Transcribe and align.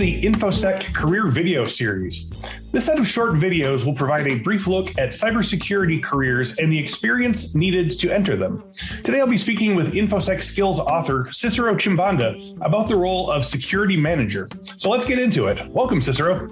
the 0.00 0.22
InfoSec 0.22 0.94
Career 0.94 1.28
Video 1.28 1.64
Series. 1.64 2.30
This 2.72 2.86
set 2.86 2.98
of 2.98 3.06
short 3.06 3.34
videos 3.34 3.84
will 3.84 3.92
provide 3.92 4.26
a 4.26 4.38
brief 4.38 4.66
look 4.66 4.88
at 4.96 5.10
cybersecurity 5.10 6.02
careers 6.02 6.56
and 6.58 6.72
the 6.72 6.78
experience 6.78 7.54
needed 7.54 7.90
to 7.92 8.10
enter 8.10 8.34
them. 8.34 8.64
Today, 9.04 9.20
I'll 9.20 9.26
be 9.26 9.36
speaking 9.36 9.74
with 9.74 9.92
InfoSec 9.92 10.42
Skills 10.42 10.80
author 10.80 11.28
Cicero 11.32 11.74
Chimbanda 11.74 12.56
about 12.64 12.88
the 12.88 12.96
role 12.96 13.30
of 13.30 13.44
security 13.44 13.96
manager. 13.96 14.48
So 14.78 14.88
let's 14.88 15.06
get 15.06 15.18
into 15.18 15.48
it. 15.48 15.66
Welcome, 15.66 16.00
Cicero. 16.00 16.48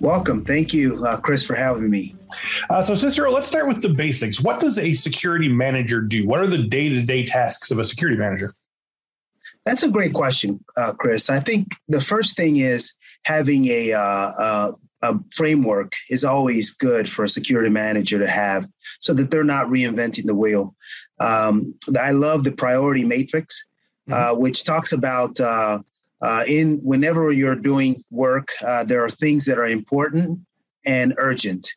Welcome. 0.00 0.42
Thank 0.42 0.72
you, 0.72 1.04
uh, 1.04 1.18
Chris, 1.18 1.44
for 1.44 1.54
having 1.54 1.90
me. 1.90 2.16
Uh, 2.70 2.80
so, 2.80 2.94
Cicero, 2.94 3.30
let's 3.30 3.46
start 3.46 3.68
with 3.68 3.82
the 3.82 3.90
basics. 3.90 4.40
What 4.40 4.58
does 4.58 4.78
a 4.78 4.94
security 4.94 5.50
manager 5.50 6.00
do? 6.00 6.26
What 6.26 6.40
are 6.40 6.46
the 6.46 6.62
day 6.62 6.88
to 6.88 7.02
day 7.02 7.26
tasks 7.26 7.70
of 7.70 7.78
a 7.78 7.84
security 7.84 8.18
manager? 8.18 8.54
That's 9.64 9.82
a 9.82 9.90
great 9.90 10.12
question, 10.12 10.62
uh, 10.76 10.92
Chris. 10.92 11.30
I 11.30 11.40
think 11.40 11.76
the 11.88 12.00
first 12.00 12.36
thing 12.36 12.56
is 12.56 12.94
having 13.24 13.66
a, 13.66 13.92
uh, 13.92 14.00
uh, 14.00 14.72
a 15.02 15.18
framework 15.32 15.92
is 16.10 16.24
always 16.24 16.72
good 16.72 17.08
for 17.08 17.24
a 17.24 17.28
security 17.28 17.70
manager 17.70 18.18
to 18.18 18.28
have 18.28 18.68
so 19.00 19.14
that 19.14 19.30
they're 19.30 19.44
not 19.44 19.68
reinventing 19.68 20.26
the 20.26 20.34
wheel. 20.34 20.74
Um, 21.20 21.74
I 21.98 22.10
love 22.10 22.42
the 22.42 22.52
priority 22.52 23.04
matrix, 23.04 23.64
uh, 24.10 24.32
mm-hmm. 24.32 24.40
which 24.40 24.64
talks 24.64 24.92
about 24.92 25.38
uh, 25.38 25.80
uh, 26.20 26.44
in 26.48 26.78
whenever 26.82 27.30
you're 27.30 27.56
doing 27.56 28.02
work, 28.10 28.48
there 28.86 29.04
are 29.04 29.10
things 29.10 29.44
that 29.46 29.58
are 29.58 29.66
important 29.66 30.40
and 30.84 31.14
urgent. 31.18 31.70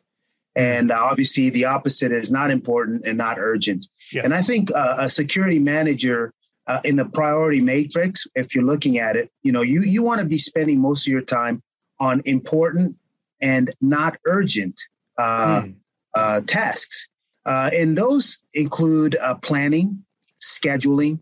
Mm-hmm. 0.56 0.62
And 0.62 0.90
obviously, 0.90 1.50
the 1.50 1.66
opposite 1.66 2.10
is 2.10 2.32
not 2.32 2.50
important 2.50 3.04
and 3.04 3.18
not 3.18 3.38
urgent. 3.38 3.86
Yes. 4.10 4.24
And 4.24 4.34
I 4.34 4.42
think 4.42 4.70
a 4.70 5.10
security 5.10 5.58
manager 5.58 6.32
uh, 6.66 6.80
in 6.84 6.96
the 6.96 7.04
priority 7.04 7.60
matrix, 7.60 8.26
if 8.34 8.54
you're 8.54 8.64
looking 8.64 8.98
at 8.98 9.16
it, 9.16 9.30
you 9.42 9.52
know, 9.52 9.62
you, 9.62 9.82
you 9.82 10.02
want 10.02 10.20
to 10.20 10.26
be 10.26 10.38
spending 10.38 10.80
most 10.80 11.06
of 11.06 11.12
your 11.12 11.22
time 11.22 11.62
on 12.00 12.20
important 12.24 12.96
and 13.40 13.72
not 13.80 14.18
urgent 14.26 14.80
uh, 15.18 15.62
mm. 15.62 15.74
uh, 16.14 16.40
tasks. 16.46 17.08
Uh, 17.44 17.70
and 17.72 17.96
those 17.96 18.42
include 18.54 19.16
uh, 19.22 19.34
planning, 19.36 20.02
scheduling, 20.40 21.20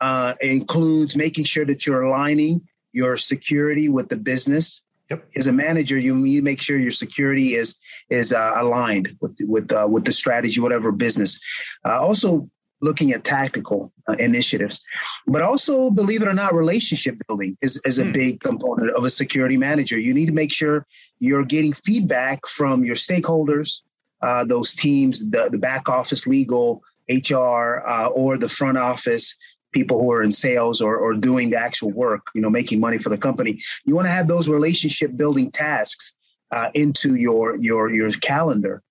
uh, 0.00 0.34
includes 0.40 1.16
making 1.16 1.44
sure 1.44 1.66
that 1.66 1.86
you're 1.86 2.02
aligning 2.02 2.66
your 2.92 3.16
security 3.16 3.88
with 3.88 4.08
the 4.08 4.16
business. 4.16 4.82
Yep. 5.10 5.28
As 5.36 5.46
a 5.48 5.52
manager, 5.52 5.98
you 5.98 6.14
need 6.14 6.36
to 6.36 6.42
make 6.42 6.62
sure 6.62 6.78
your 6.78 6.92
security 6.92 7.54
is 7.54 7.76
is 8.10 8.32
aligned 8.32 9.16
with 9.20 9.36
with 9.48 9.72
with 9.88 10.04
the 10.04 10.12
strategy, 10.12 10.60
whatever 10.60 10.92
business. 10.92 11.40
also, 11.84 12.48
looking 12.82 13.12
at 13.12 13.24
tactical 13.24 13.92
uh, 14.08 14.16
initiatives. 14.18 14.80
But 15.26 15.42
also, 15.42 15.90
believe 15.90 16.22
it 16.22 16.28
or 16.28 16.34
not, 16.34 16.54
relationship 16.54 17.16
building 17.28 17.56
is, 17.60 17.80
is 17.84 17.98
a 17.98 18.04
hmm. 18.04 18.12
big 18.12 18.40
component 18.40 18.90
of 18.90 19.04
a 19.04 19.10
security 19.10 19.56
manager. 19.56 19.98
You 19.98 20.14
need 20.14 20.26
to 20.26 20.32
make 20.32 20.52
sure 20.52 20.86
you're 21.18 21.44
getting 21.44 21.72
feedback 21.72 22.46
from 22.46 22.84
your 22.84 22.96
stakeholders, 22.96 23.82
uh, 24.22 24.44
those 24.44 24.74
teams, 24.74 25.30
the, 25.30 25.48
the 25.50 25.58
back 25.58 25.88
office, 25.88 26.26
legal, 26.26 26.82
HR, 27.08 27.82
uh, 27.86 28.08
or 28.14 28.38
the 28.38 28.48
front 28.48 28.78
office, 28.78 29.36
people 29.72 30.00
who 30.00 30.12
are 30.12 30.22
in 30.22 30.32
sales 30.32 30.80
or, 30.80 30.96
or 30.96 31.14
doing 31.14 31.50
the 31.50 31.58
actual 31.58 31.90
work, 31.90 32.22
you 32.34 32.40
know, 32.40 32.50
making 32.50 32.80
money 32.80 32.98
for 32.98 33.08
the 33.08 33.18
company. 33.18 33.60
You 33.84 33.94
want 33.94 34.06
to 34.06 34.12
have 34.12 34.28
those 34.28 34.48
relationship 34.48 35.16
building 35.16 35.50
tasks 35.50 36.16
uh, 36.50 36.70
into 36.74 37.14
your 37.14 37.56
your 37.56 37.92
your 37.94 38.10
calendar 38.10 38.82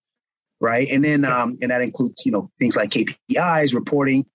right? 0.59 0.87
And 0.89 1.03
then 1.03 1.25
um, 1.25 1.57
and 1.61 1.71
that 1.71 1.81
includes 1.81 2.25
you 2.25 2.31
know 2.31 2.51
things 2.59 2.75
like 2.75 2.91
KPIs, 2.91 3.73
reporting. 3.73 4.25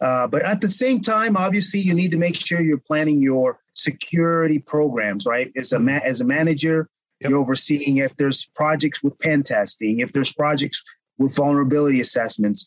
Uh, 0.00 0.26
but 0.26 0.42
at 0.42 0.60
the 0.60 0.68
same 0.68 1.00
time, 1.00 1.36
obviously, 1.36 1.80
you 1.80 1.94
need 1.94 2.10
to 2.10 2.16
make 2.16 2.34
sure 2.34 2.60
you're 2.60 2.78
planning 2.78 3.22
your 3.22 3.60
security 3.74 4.58
programs, 4.58 5.26
right? 5.26 5.52
As 5.56 5.72
a 5.72 5.78
ma- 5.78 6.00
as 6.04 6.20
a 6.20 6.24
manager, 6.24 6.88
yep. 7.20 7.30
you're 7.30 7.40
overseeing 7.40 7.98
if 7.98 8.16
there's 8.16 8.50
projects 8.56 9.02
with 9.02 9.18
pen 9.18 9.42
testing, 9.42 10.00
if 10.00 10.12
there's 10.12 10.32
projects 10.32 10.82
with 11.18 11.36
vulnerability 11.36 12.00
assessments, 12.00 12.66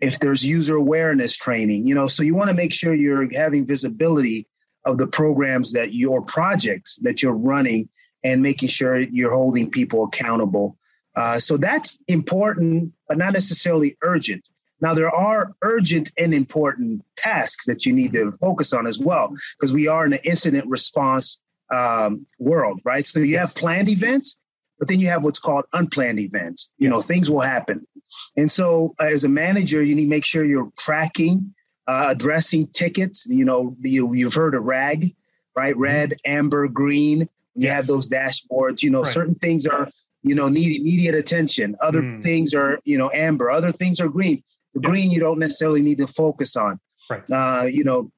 if 0.00 0.18
there's 0.20 0.44
user 0.44 0.76
awareness 0.76 1.36
training, 1.36 1.86
you 1.86 1.94
know. 1.94 2.06
So 2.06 2.22
you 2.22 2.34
want 2.34 2.50
to 2.50 2.54
make 2.54 2.72
sure 2.72 2.94
you're 2.94 3.28
having 3.32 3.66
visibility 3.66 4.46
of 4.84 4.98
the 4.98 5.06
programs 5.06 5.72
that 5.72 5.94
your 5.94 6.20
projects 6.20 6.96
that 6.96 7.22
you're 7.22 7.32
running 7.32 7.88
and 8.22 8.42
making 8.42 8.68
sure 8.68 8.98
you're 8.98 9.32
holding 9.32 9.70
people 9.70 10.04
accountable 10.04 10.76
uh, 11.16 11.38
so 11.38 11.56
that's 11.56 12.02
important, 12.08 12.92
but 13.08 13.18
not 13.18 13.32
necessarily 13.32 13.96
urgent. 14.02 14.44
Now, 14.80 14.92
there 14.92 15.10
are 15.10 15.54
urgent 15.62 16.10
and 16.18 16.34
important 16.34 17.02
tasks 17.16 17.64
that 17.66 17.86
you 17.86 17.92
need 17.92 18.12
to 18.12 18.32
focus 18.32 18.72
on 18.72 18.86
as 18.86 18.98
well, 18.98 19.32
because 19.58 19.72
we 19.72 19.86
are 19.86 20.04
in 20.04 20.12
an 20.12 20.18
incident 20.24 20.66
response 20.68 21.40
um, 21.70 22.26
world, 22.38 22.80
right? 22.84 23.06
So 23.06 23.20
you 23.20 23.38
have 23.38 23.54
planned 23.54 23.88
events, 23.88 24.38
but 24.78 24.88
then 24.88 25.00
you 25.00 25.08
have 25.08 25.22
what's 25.22 25.38
called 25.38 25.64
unplanned 25.72 26.18
events. 26.18 26.72
You 26.78 26.90
know, 26.90 27.00
things 27.00 27.30
will 27.30 27.40
happen. 27.40 27.86
And 28.36 28.50
so, 28.50 28.94
uh, 29.00 29.04
as 29.04 29.24
a 29.24 29.28
manager, 29.28 29.82
you 29.82 29.94
need 29.94 30.04
to 30.04 30.10
make 30.10 30.26
sure 30.26 30.44
you're 30.44 30.70
tracking, 30.78 31.54
uh, 31.86 32.08
addressing 32.10 32.66
tickets. 32.68 33.26
You 33.26 33.44
know, 33.44 33.76
you, 33.80 34.12
you've 34.12 34.34
heard 34.34 34.54
of 34.54 34.64
RAG, 34.64 35.14
right? 35.56 35.72
Mm-hmm. 35.72 35.82
Red, 35.82 36.14
amber, 36.24 36.68
green. 36.68 37.20
You 37.56 37.68
yes. 37.68 37.72
have 37.74 37.86
those 37.86 38.08
dashboards. 38.08 38.82
You 38.82 38.90
know, 38.90 39.02
right. 39.02 39.12
certain 39.12 39.36
things 39.36 39.64
are 39.66 39.88
you 40.24 40.34
know, 40.34 40.48
need 40.48 40.80
immediate 40.80 41.14
attention. 41.14 41.76
Other 41.80 42.02
mm. 42.02 42.22
things 42.22 42.54
are, 42.54 42.80
you 42.84 42.98
know, 42.98 43.10
amber. 43.14 43.50
Other 43.50 43.70
things 43.70 44.00
are 44.00 44.08
green. 44.08 44.42
The 44.74 44.80
yeah. 44.82 44.90
green 44.90 45.10
you 45.10 45.20
don't 45.20 45.38
necessarily 45.38 45.82
need 45.82 45.98
to 45.98 46.06
focus 46.06 46.56
on. 46.56 46.80
Right. 47.08 47.22
Uh, 47.30 47.64
you 47.64 47.84
know, 47.84 48.10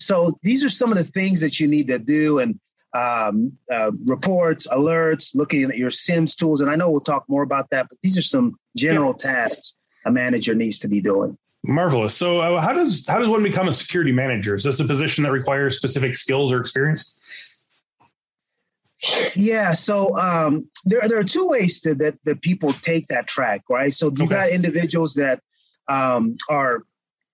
so 0.00 0.38
these 0.42 0.64
are 0.64 0.68
some 0.68 0.90
of 0.90 0.98
the 0.98 1.04
things 1.04 1.40
that 1.40 1.60
you 1.60 1.68
need 1.68 1.88
to 1.88 1.98
do 1.98 2.40
and 2.40 2.58
um, 2.92 3.52
uh, 3.72 3.92
reports, 4.04 4.66
alerts, 4.68 5.34
looking 5.34 5.64
at 5.64 5.76
your 5.76 5.90
SIEMs 5.90 6.36
tools. 6.36 6.60
And 6.60 6.70
I 6.70 6.76
know 6.76 6.90
we'll 6.90 7.00
talk 7.00 7.24
more 7.28 7.42
about 7.42 7.70
that, 7.70 7.88
but 7.88 7.98
these 8.02 8.18
are 8.18 8.22
some 8.22 8.56
general 8.76 9.16
yeah. 9.20 9.32
tasks 9.32 9.76
a 10.04 10.10
manager 10.10 10.54
needs 10.54 10.78
to 10.80 10.88
be 10.88 11.00
doing. 11.00 11.38
Marvelous. 11.66 12.14
So, 12.14 12.40
uh, 12.40 12.60
how 12.60 12.74
does 12.74 13.06
how 13.06 13.18
does 13.18 13.30
one 13.30 13.42
become 13.42 13.68
a 13.68 13.72
security 13.72 14.12
manager? 14.12 14.54
Is 14.54 14.64
this 14.64 14.80
a 14.80 14.84
position 14.84 15.24
that 15.24 15.32
requires 15.32 15.78
specific 15.78 16.14
skills 16.14 16.52
or 16.52 16.60
experience? 16.60 17.18
Yeah, 19.34 19.72
so 19.72 20.16
um, 20.18 20.68
there 20.84 21.00
there 21.08 21.18
are 21.18 21.24
two 21.24 21.48
ways 21.48 21.80
to, 21.80 21.94
that 21.96 22.18
that 22.24 22.42
people 22.42 22.70
take 22.72 23.08
that 23.08 23.26
track, 23.26 23.62
right? 23.68 23.92
So 23.92 24.06
you 24.06 24.24
okay. 24.24 24.34
got 24.34 24.50
individuals 24.50 25.14
that 25.14 25.40
um, 25.88 26.36
are 26.48 26.84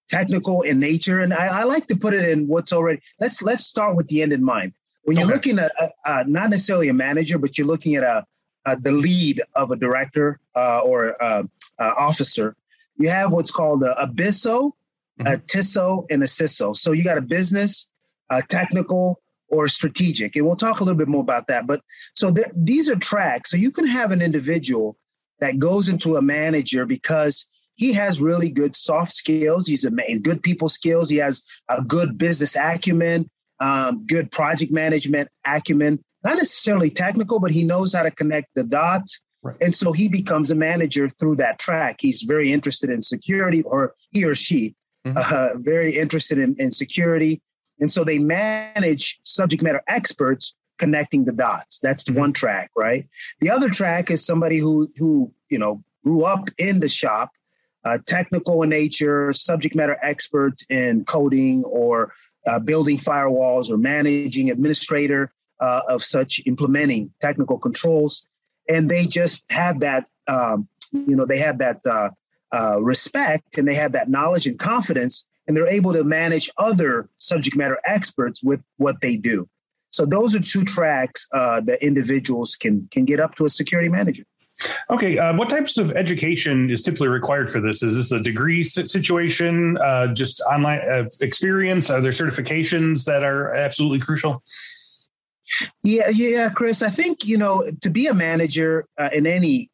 technical 0.09 0.63
in 0.63 0.81
nature, 0.81 1.21
and 1.21 1.33
I, 1.33 1.61
I, 1.61 1.65
like 1.65 1.87
to 1.89 1.97
put 1.97 2.15
it 2.15 2.29
in 2.29 2.49
what's 2.49 2.73
already. 2.73 3.01
Let's 3.21 3.43
let's 3.43 3.65
start 3.65 3.97
with 3.97 4.09
the 4.09 4.23
end 4.23 4.33
in 4.33 4.43
mind. 4.45 4.73
When 5.05 5.17
you're 5.17 5.27
okay. 5.27 5.35
looking 5.35 5.59
at 5.59 5.73
a, 5.79 5.91
a, 6.05 6.25
not 6.25 6.51
necessarily 6.51 6.89
a 6.89 6.95
manager, 6.95 7.39
but 7.39 7.57
you're 7.57 7.67
looking 7.67 7.95
at 7.95 8.03
a, 8.03 8.25
a 8.67 8.77
the 8.77 8.93
lead 8.93 9.41
of 9.55 9.71
a 9.71 9.77
director 9.77 10.41
uh, 10.55 10.81
or 10.81 11.17
a, 11.21 11.49
officer, 11.79 12.57
you 12.99 13.09
have 13.09 13.33
what's 13.33 13.51
called 13.51 13.83
a, 13.83 14.03
a 14.03 14.07
BISO, 14.07 14.73
mm-hmm. 15.21 15.27
a 15.27 15.39
TISO, 15.39 16.07
and 16.11 16.23
a 16.23 16.27
CISO. 16.27 16.77
So 16.77 16.93
you 16.93 17.05
got 17.05 17.17
a 17.17 17.23
business, 17.23 17.91
a 18.29 18.43
technical, 18.43 19.21
or 19.51 19.69
strategic. 19.69 20.37
And 20.37 20.47
we'll 20.47 20.57
talk 20.57 20.81
a 20.81 20.85
little 20.85 20.99
bit 20.99 21.09
more 21.09 21.23
about 21.23 21.49
that. 21.49 21.67
But 21.67 21.83
so 22.15 22.31
there, 22.31 22.51
these 22.55 22.89
are 22.89 22.97
tracks. 22.97 23.51
So 23.51 23.57
you 23.57 23.71
can 23.71 23.87
have 23.87 24.13
an 24.13 24.23
individual 24.23 24.97
that 25.41 25.59
goes 25.59 25.89
into 25.89 26.17
a 26.17 26.23
manager 26.23 26.87
because 26.87 27.49
he 27.75 27.93
has 27.95 28.21
really 28.21 28.51
good 28.51 28.77
soft 28.77 29.15
skills. 29.15 29.67
He's 29.67 29.85
a 29.85 30.19
good 30.19 30.43
people 30.43 30.69
skills. 30.69 31.09
He 31.09 31.17
has 31.17 31.43
a 31.69 31.83
good 31.83 32.19
business 32.19 32.55
acumen, 32.55 33.29
um, 33.59 34.05
good 34.07 34.31
project 34.31 34.71
management 34.71 35.29
acumen. 35.47 35.99
Not 36.23 36.37
necessarily 36.37 36.91
technical, 36.91 37.41
but 37.41 37.51
he 37.51 37.65
knows 37.65 37.95
how 37.95 38.03
to 38.03 38.11
connect 38.11 38.49
the 38.55 38.65
dots. 38.65 39.23
Right. 39.43 39.57
And 39.63 39.75
so 39.75 39.93
he 39.93 40.09
becomes 40.09 40.51
a 40.51 40.55
manager 40.55 41.09
through 41.09 41.37
that 41.37 41.59
track. 41.59 41.97
He's 42.01 42.23
very 42.23 42.53
interested 42.53 42.91
in 42.91 43.01
security, 43.01 43.63
or 43.63 43.95
he 44.11 44.27
or 44.27 44.35
she, 44.35 44.75
mm-hmm. 45.07 45.17
uh, 45.17 45.59
very 45.61 45.93
interested 45.97 46.39
in, 46.39 46.55
in 46.59 46.71
security. 46.71 47.41
And 47.81 47.93
so 47.93 48.05
they 48.05 48.19
manage 48.19 49.19
subject 49.25 49.63
matter 49.63 49.83
experts 49.89 50.55
connecting 50.79 51.25
the 51.25 51.33
dots. 51.33 51.79
That's 51.81 52.05
the 52.05 52.13
mm-hmm. 52.13 52.21
one 52.21 52.33
track, 52.33 52.71
right? 52.77 53.07
The 53.41 53.51
other 53.51 53.69
track 53.69 54.11
is 54.11 54.25
somebody 54.25 54.59
who 54.59 54.89
who 54.99 55.33
you 55.49 55.59
know 55.59 55.83
grew 56.05 56.25
up 56.25 56.49
in 56.59 56.81
the 56.81 56.89
shop, 56.89 57.31
uh, 57.85 57.99
technical 58.07 58.63
in 58.63 58.71
nature, 58.71 59.33
subject 59.33 59.75
matter 59.75 59.99
experts 60.03 60.65
in 60.71 61.05
coding 61.05 61.65
or 61.65 62.13
uh, 62.47 62.59
building 62.59 62.97
firewalls 62.97 63.71
or 63.71 63.77
managing 63.77 64.51
administrator 64.51 65.33
uh, 65.61 65.83
of 65.89 66.03
such 66.03 66.41
implementing 66.47 67.13
technical 67.21 67.59
controls, 67.59 68.27
and 68.69 68.91
they 68.91 69.07
just 69.07 69.45
have 69.51 69.81
that 69.81 70.09
um, 70.27 70.69
you 70.93 71.15
know 71.15 71.27
they 71.27 71.39
have 71.39 71.59
that 71.59 71.81
uh, 71.87 72.09
uh, 72.53 72.79
respect 72.83 73.59
and 73.59 73.69
they 73.69 73.75
have 73.75 73.93
that 73.93 74.09
knowledge 74.09 74.47
and 74.47 74.59
confidence 74.59 75.27
and 75.47 75.57
they're 75.57 75.69
able 75.69 75.93
to 75.93 76.05
manage 76.05 76.51
other 76.59 77.09
subject 77.19 77.57
matter 77.57 77.79
experts 77.85 78.43
with 78.43 78.63
what 78.77 79.01
they 79.01 79.17
do. 79.17 79.49
So 79.91 80.07
those 80.07 80.35
are 80.35 80.41
two 80.41 80.65
tracks 80.65 81.29
uh, 81.35 81.61
that 81.63 81.83
individuals 81.83 82.55
can 82.55 82.89
can 82.91 83.05
get 83.05 83.21
up 83.21 83.35
to 83.37 83.47
a 83.47 83.51
security 83.51 83.89
manager. 83.89 84.25
Okay, 84.91 85.19
uh, 85.19 85.35
what 85.35 85.49
types 85.49 85.79
of 85.79 85.93
education 85.93 86.69
is 86.71 86.83
typically 86.83 87.09
required 87.09 87.51
for 87.51 87.61
this? 87.61 87.83
Is 87.83 87.97
this 87.97 88.13
a 88.13 88.21
degree 88.21 88.63
situation, 88.63 89.79
uh, 89.79 90.09
just 90.09 90.41
online 90.43 90.81
uh, 90.81 91.05
experience? 91.21 91.91
Are 91.91 92.01
there 92.01 92.13
certifications 92.13 93.05
that 93.07 93.23
are 93.23 93.55
absolutely 93.55 94.01
crucial? 94.01 94.43
Yeah, 95.83 96.09
yeah, 96.11 96.51
Chris. 96.51 96.83
I 96.83 96.91
think 96.91 97.25
you 97.25 97.39
know 97.39 97.65
to 97.81 97.91
be 97.91 98.07
a 98.07 98.15
manager 98.15 98.87
uh, 98.99 99.11
in 99.13 99.27
any 99.27 99.71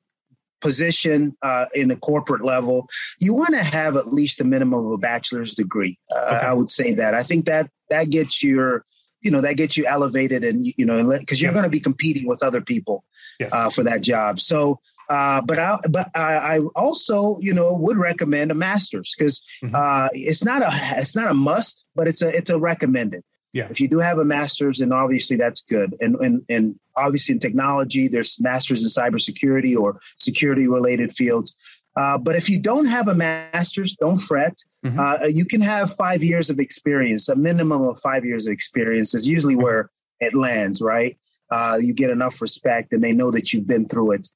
position 0.61 1.37
uh, 1.43 1.67
in 1.75 1.89
the 1.89 1.97
corporate 1.97 2.45
level, 2.45 2.89
you 3.19 3.35
want 3.35 3.51
to 3.51 3.63
have 3.63 3.97
at 3.97 4.09
least 4.09 4.41
a 4.41 4.45
minimum 4.45 4.87
of 4.87 4.93
a 4.93 4.99
bachelor's 4.99 5.55
degree. 5.55 5.99
Uh, 6.15 6.19
okay. 6.19 6.47
I 6.47 6.53
would 6.53 6.71
say 6.71 6.95
that. 6.95 7.15
I 7.15 7.23
think 7.23 7.47
that 7.47 7.71
that 7.91 8.11
gets 8.11 8.43
your, 8.43 8.85
you 9.21 9.31
know, 9.31 9.41
that 9.41 9.57
gets 9.57 9.77
you 9.77 9.87
elevated, 9.87 10.45
and 10.45 10.67
you 10.77 10.85
know, 10.85 11.19
because 11.19 11.41
you're 11.41 11.51
yeah. 11.51 11.55
going 11.55 11.65
to 11.65 11.71
be 11.71 11.81
competing 11.81 12.27
with 12.27 12.43
other 12.43 12.61
people 12.61 13.05
yes. 13.39 13.53
uh, 13.53 13.71
for 13.71 13.85
that 13.85 14.03
job. 14.03 14.41
So. 14.41 14.81
Uh, 15.09 15.41
but 15.41 15.57
I, 15.57 15.79
but 15.89 16.11
I, 16.17 16.35
I, 16.35 16.59
also, 16.75 17.39
you 17.39 17.55
know, 17.55 17.77
would 17.77 17.97
recommend 17.97 18.51
a 18.51 18.57
master's 18.57 19.15
because 19.17 19.47
mm-hmm. 19.63 19.73
Uh, 19.73 20.09
it's 20.11 20.45
not 20.45 20.63
a 20.63 20.71
it's 20.99 21.15
not 21.15 21.31
a 21.31 21.35
must, 21.35 21.85
but 21.95 22.09
it's 22.09 22.23
a 22.23 22.37
it's 22.37 22.51
a 22.51 22.59
recommended. 22.59 23.23
Yeah. 23.57 23.69
If 23.71 23.81
you 23.81 23.89
do 23.89 24.01
have 24.01 24.19
a 24.19 24.25
master's, 24.25 24.81
then 24.81 24.93
obviously 24.93 25.39
that's 25.39 25.63
good. 25.63 25.97
And 26.03 26.17
and 26.17 26.45
and 26.51 26.79
obviously 26.95 27.33
in 27.33 27.39
technology, 27.39 28.07
there's 28.07 28.39
masters 28.39 28.83
in 28.83 28.91
cybersecurity 28.91 29.75
or 29.75 29.99
security 30.19 30.69
related 30.69 31.11
fields. 31.11 31.57
Uh, 31.97 32.19
but 32.19 32.37
if 32.37 32.51
you 32.51 32.61
don't 32.61 32.85
have 32.85 33.09
a 33.09 33.15
master's, 33.15 33.97
don't 33.97 34.19
fret. 34.19 34.63
Mm-hmm. 34.85 35.01
Uh, 35.01 35.27
you 35.29 35.47
can 35.47 35.63
have 35.63 35.91
five 35.95 36.23
years 36.23 36.51
of 36.51 36.61
experience. 36.61 37.31
A 37.31 37.35
minimum 37.35 37.81
of 37.81 37.99
five 38.01 38.27
years 38.27 38.47
of 38.47 38.53
experience 38.53 39.15
is 39.15 39.27
usually 39.27 39.57
where 39.57 39.89
it 40.21 40.35
lands, 40.35 40.83
right? 40.83 41.17
Uh, 41.51 41.79
you 41.81 41.95
get 41.95 42.11
enough 42.11 42.43
respect, 42.43 42.93
and 42.93 43.03
they 43.03 43.15
know 43.15 43.31
that 43.31 43.55
you've 43.55 43.67
been 43.67 43.89
through 43.89 44.13
it. 44.13 44.29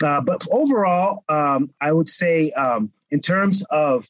Uh, 0.00 0.20
but 0.20 0.46
overall, 0.52 1.24
um, 1.28 1.74
I 1.80 1.90
would 1.92 2.08
say, 2.08 2.52
um, 2.52 2.92
in 3.10 3.18
terms 3.18 3.64
of 3.70 4.08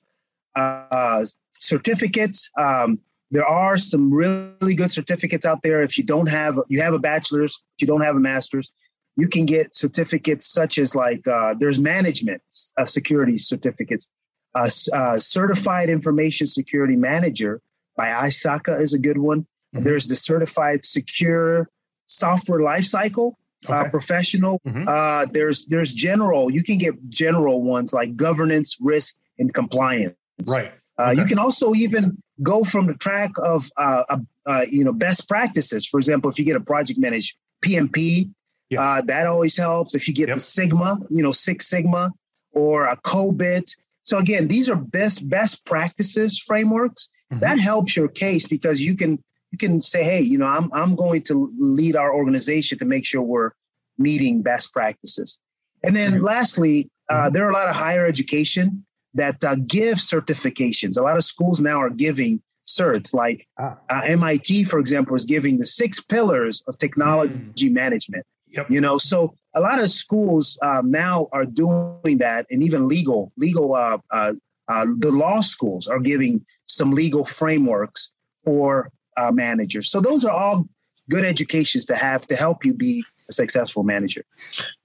uh, 0.56 1.25
certificates, 1.59 2.50
um, 2.59 2.99
there 3.31 3.45
are 3.45 3.79
some 3.79 4.13
really 4.13 4.75
good 4.75 4.93
certificates 4.93 5.45
out 5.45 5.63
there. 5.63 5.83
If 5.83 5.99
you 5.99 6.05
don't 6.05 6.29
have, 6.29 6.59
you 6.69 6.81
have 6.81 6.95
a 6.95 6.99
bachelor's, 6.99 7.63
you 7.79 7.87
don't 7.87 8.01
have 8.01 8.17
a 8.17 8.21
master's, 8.21 8.71
you 9.17 9.29
can 9.29 9.47
get 9.47 9.77
certificates 9.77 10.47
such 10.47 10.79
as 10.79 10.95
like 10.95 11.27
uh, 11.27 11.55
there's 11.59 11.79
management 11.81 12.41
uh, 12.79 12.87
security 12.87 13.39
certificates. 13.39 14.09
Uh, 14.55 14.71
uh, 14.95 15.19
certified 15.19 15.91
information 15.91 16.47
security 16.47 16.97
manager 16.97 17.61
by 17.97 18.07
ISACA 18.09 18.81
is 18.81 18.95
a 18.95 18.99
good 18.99 19.19
one. 19.19 19.41
Mm-hmm. 19.75 19.85
There's 19.85 20.07
the 20.07 20.17
certified 20.17 20.85
secure 20.85 21.69
software 22.07 22.61
lifecycle 22.61 23.35
uh, 23.69 23.89
professional. 23.89 24.61
Mm-hmm. 24.67 24.85
Uh, 24.87 25.27
there's 25.33 25.67
there's 25.67 25.93
general. 25.93 26.51
You 26.51 26.63
can 26.63 26.79
get 26.79 26.95
general 27.09 27.63
ones 27.63 27.93
like 27.93 28.17
governance, 28.17 28.79
risk, 28.81 29.17
and 29.39 29.53
compliance. 29.53 30.15
Right. 30.47 30.73
Uh, 30.99 31.11
okay. 31.11 31.21
You 31.21 31.27
can 31.27 31.39
also 31.39 31.75
even 31.75 32.23
go 32.43 32.64
from 32.64 32.87
the 32.87 32.94
track 32.94 33.31
of 33.43 33.69
uh, 33.76 34.17
uh, 34.46 34.67
you 34.69 34.85
know 34.85 34.93
best 34.93 35.29
practices. 35.29 35.87
For 35.87 35.99
example, 35.99 36.31
if 36.31 36.38
you 36.38 36.44
get 36.44 36.56
a 36.56 36.61
project 36.61 36.99
managed 36.99 37.37
PMP, 37.64 38.31
yes. 38.70 38.81
Uh, 38.81 39.02
that 39.02 39.26
always 39.26 39.56
helps. 39.56 39.94
If 39.94 40.08
you 40.08 40.14
get 40.14 40.29
yep. 40.29 40.37
the 40.37 40.40
Sigma, 40.40 40.99
you 41.11 41.23
know 41.23 41.32
Six 41.32 41.69
Sigma 41.69 42.12
or 42.52 42.87
a 42.87 42.96
COBIT. 42.96 43.70
So 44.05 44.19
again, 44.19 44.49
these 44.49 44.69
are 44.70 44.76
best 44.76 45.29
best 45.29 45.64
practices 45.64 46.38
frameworks. 46.38 47.08
Mm-hmm. 47.32 47.40
That 47.40 47.58
helps 47.58 47.96
your 47.96 48.08
case 48.08 48.46
because 48.46 48.81
you 48.81 48.96
can 48.96 49.23
you 49.50 49.58
can 49.58 49.82
say, 49.82 50.05
hey, 50.05 50.20
you 50.20 50.38
know, 50.38 50.46
I'm 50.46 50.70
I'm 50.73 50.94
going 50.94 51.23
to 51.23 51.52
lead 51.58 51.96
our 51.96 52.14
organization 52.14 52.79
to 52.79 52.85
make 52.85 53.05
sure 53.06 53.23
we're 53.23 53.52
meeting 53.99 54.43
best 54.43 54.73
practices. 54.73 55.38
And 55.82 55.94
then 55.94 56.12
mm-hmm. 56.12 56.25
lastly, 56.25 56.90
uh, 57.08 57.14
mm-hmm. 57.14 57.35
there 57.35 57.46
are 57.46 57.50
a 57.50 57.55
lot 57.55 57.69
of 57.69 57.75
higher 57.75 58.06
education 58.06 58.85
that 59.15 59.43
uh, 59.45 59.57
give 59.67 59.99
certifications. 59.99 60.97
A 60.97 61.03
lot 61.03 61.17
of 61.17 61.25
schools 61.25 61.61
now 61.61 61.81
are 61.81 61.91
giving 61.91 62.43
certs, 62.67 63.15
like 63.15 63.47
ah. 63.59 63.77
uh, 63.89 64.03
MIT, 64.05 64.65
for 64.65 64.79
example, 64.79 65.17
is 65.17 65.25
giving 65.25 65.59
the 65.59 65.67
six 65.67 66.01
pillars 66.01 66.63
of 66.69 66.79
technology 66.79 67.71
mm. 67.71 67.73
management. 67.73 68.27
Yep. 68.51 68.71
You 68.71 68.81
know, 68.81 68.99
so 68.99 69.35
a 69.55 69.61
lot 69.61 69.79
of 69.79 69.91
schools 69.91 70.59
um, 70.63 70.91
now 70.91 71.29
are 71.33 71.45
doing 71.45 72.19
that, 72.19 72.47
and 72.51 72.63
even 72.63 72.89
legal, 72.89 73.33
legal, 73.37 73.75
uh, 73.75 73.99
uh, 74.11 74.35
uh 74.69 74.87
the 74.99 75.11
law 75.11 75.41
schools 75.41 75.87
are 75.87 76.01
giving 76.01 76.45
some 76.67 76.93
legal 76.93 77.25
frameworks 77.25 78.13
for 78.45 78.91
uh, 79.17 79.31
managers. 79.33 79.91
So 79.91 80.01
those 80.01 80.25
are 80.25 80.33
all 80.33 80.69
good 81.09 81.25
educations 81.25 81.87
to 81.87 81.95
have 81.95 82.27
to 82.29 82.37
help 82.37 82.65
you 82.65 82.75
be 82.75 83.05
a 83.29 83.33
successful 83.33 83.83
manager. 83.83 84.25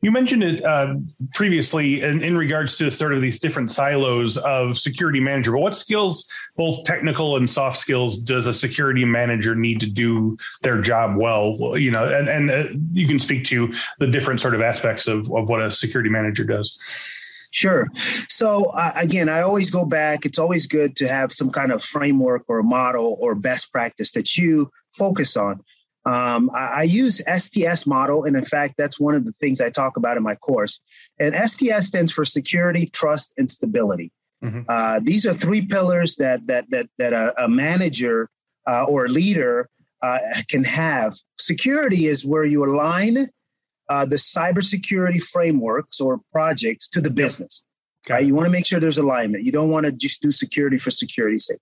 You 0.01 0.11
mentioned 0.11 0.43
it 0.43 0.63
uh, 0.63 0.95
previously 1.33 2.01
in, 2.01 2.21
in, 2.21 2.37
regards 2.37 2.77
to 2.79 2.91
sort 2.91 3.13
of 3.13 3.21
these 3.21 3.39
different 3.39 3.71
silos 3.71 4.37
of 4.37 4.77
security 4.77 5.19
manager. 5.19 5.51
But 5.51 5.61
what 5.61 5.75
skills, 5.75 6.29
both 6.57 6.83
technical 6.83 7.37
and 7.37 7.49
soft 7.49 7.77
skills, 7.77 8.17
does 8.17 8.47
a 8.47 8.53
security 8.53 9.05
manager 9.05 9.55
need 9.55 9.79
to 9.79 9.89
do 9.89 10.37
their 10.61 10.81
job 10.81 11.15
well? 11.15 11.77
You 11.77 11.91
know, 11.91 12.05
and, 12.05 12.27
and 12.27 12.51
uh, 12.51 12.65
you 12.91 13.07
can 13.07 13.19
speak 13.19 13.45
to 13.45 13.73
the 13.99 14.07
different 14.07 14.41
sort 14.41 14.55
of 14.55 14.61
aspects 14.61 15.07
of, 15.07 15.31
of 15.31 15.49
what 15.49 15.63
a 15.63 15.71
security 15.71 16.09
manager 16.09 16.43
does. 16.43 16.77
Sure. 17.51 17.87
So 18.29 18.65
uh, 18.71 18.93
again, 18.95 19.29
I 19.29 19.41
always 19.41 19.69
go 19.69 19.85
back. 19.85 20.25
It's 20.25 20.39
always 20.39 20.65
good 20.65 20.95
to 20.97 21.07
have 21.07 21.31
some 21.31 21.51
kind 21.51 21.71
of 21.71 21.83
framework 21.83 22.43
or 22.47 22.63
model 22.63 23.15
or 23.21 23.35
best 23.35 23.71
practice 23.71 24.11
that 24.13 24.35
you 24.35 24.71
focus 24.91 25.37
on. 25.37 25.63
Um, 26.05 26.51
I, 26.53 26.65
I, 26.65 26.83
use 26.83 27.21
STS 27.25 27.87
model, 27.87 28.25
and 28.25 28.35
in 28.35 28.43
fact, 28.43 28.75
that's 28.77 28.99
one 28.99 29.15
of 29.15 29.23
the 29.23 29.31
things 29.31 29.61
I 29.61 29.69
talk 29.69 29.95
about 29.95 30.17
in 30.17 30.23
my 30.23 30.35
course. 30.35 30.81
And 31.17 31.33
STS 31.49 31.87
stands 31.87 32.11
for 32.11 32.25
security, 32.25 32.87
trust, 32.87 33.33
and 33.37 33.49
stability. 33.49 34.11
Mm-hmm. 34.43 34.63
Uh, 34.67 34.99
these 35.01 35.25
are 35.25 35.33
three 35.33 35.65
pillars 35.65 36.17
that 36.17 36.45
that 36.47 36.69
that 36.71 36.87
that 36.97 37.13
a, 37.13 37.45
a 37.45 37.47
manager 37.47 38.29
uh, 38.67 38.85
or 38.89 39.05
a 39.05 39.07
leader 39.07 39.69
uh, 40.01 40.19
can 40.49 40.65
have. 40.65 41.13
Security 41.39 42.07
is 42.07 42.25
where 42.25 42.43
you 42.43 42.65
align 42.65 43.29
uh, 43.89 44.05
the 44.05 44.17
cybersecurity 44.17 45.23
frameworks 45.23 46.01
or 46.01 46.19
projects 46.31 46.89
to 46.89 46.99
the 46.99 47.09
business. 47.09 47.65
Okay. 48.05 48.15
Right? 48.15 48.25
You 48.25 48.35
want 48.35 48.47
to 48.47 48.51
make 48.51 48.65
sure 48.65 48.81
there's 48.81 48.97
alignment. 48.97 49.45
You 49.45 49.53
don't 49.53 49.69
want 49.69 49.85
to 49.85 49.91
just 49.93 50.21
do 50.21 50.31
security 50.31 50.77
for 50.77 50.91
security's 50.91 51.45
sake. 51.45 51.59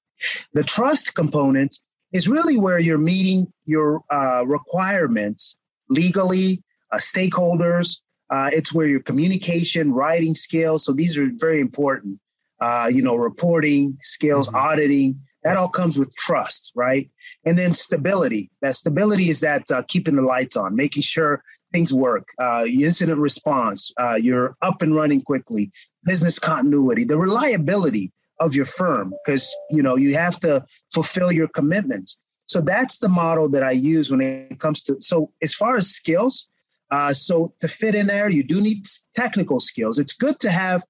The 0.54 0.64
trust 0.64 1.14
component 1.14 1.78
is 2.12 2.28
really 2.28 2.58
where 2.58 2.80
you're 2.80 2.98
meeting 2.98 3.52
your 3.66 4.02
uh, 4.10 4.44
requirements 4.46 5.56
legally, 5.90 6.64
uh, 6.92 6.98
stakeholders. 6.98 8.02
Uh, 8.30 8.50
it's 8.54 8.74
where 8.74 8.88
your 8.88 9.02
communication, 9.02 9.92
writing 9.92 10.36
skills. 10.36 10.86
So 10.86 10.94
these 10.94 11.18
are 11.18 11.30
very 11.36 11.60
important. 11.60 12.20
Uh, 12.60 12.90
you 12.92 13.02
know, 13.02 13.16
reporting 13.16 13.98
skills, 14.04 14.48
mm-hmm. 14.48 14.58
auditing. 14.58 15.20
That 15.44 15.58
all 15.58 15.70
comes 15.70 15.98
with 15.98 16.14
trust, 16.16 16.72
right? 16.76 17.10
And 17.46 17.58
then 17.58 17.74
stability. 17.74 18.52
That 18.62 18.76
stability 18.76 19.30
is 19.30 19.40
that 19.40 19.70
uh, 19.72 19.82
keeping 19.88 20.16
the 20.16 20.22
lights 20.22 20.56
on, 20.56 20.76
making 20.76 21.02
sure 21.02 21.44
things 21.74 21.92
work. 21.92 22.28
Uh, 22.38 22.66
incident 22.68 23.20
response. 23.20 23.92
you're 24.18 24.56
up 24.62 24.84
and 24.84 24.96
running 24.96 25.22
quickly. 25.22 25.72
Business 26.04 26.38
continuity. 26.38 27.04
The 27.04 27.18
reliability 27.18 28.12
of 28.42 28.56
your 28.56 28.66
firm 28.66 29.14
because 29.24 29.56
you 29.70 29.82
know 29.82 29.96
you 29.96 30.16
have 30.16 30.38
to 30.40 30.66
fulfill 30.92 31.32
your 31.32 31.48
commitments 31.48 32.20
so 32.48 32.60
that's 32.60 32.98
the 32.98 33.08
model 33.08 33.48
that 33.48 33.64
i 33.64 33.72
use 33.72 34.12
when 34.12 34.20
it 34.20 34.60
comes 34.60 34.84
to 34.84 34.98
so 35.00 35.32
as 35.42 35.54
far 35.54 35.78
as 35.78 35.90
skills 35.90 36.50
uh, 36.92 37.14
so 37.14 37.54
to 37.62 37.70
fit 37.70 37.96
in 37.96 38.08
there 38.08 38.30
you 38.30 38.44
do 38.44 38.60
need 38.60 38.84
technical 39.16 39.60
skills 39.60 40.00
it's 40.00 40.14
good 40.14 40.38
to 40.40 40.50
have 40.50 40.84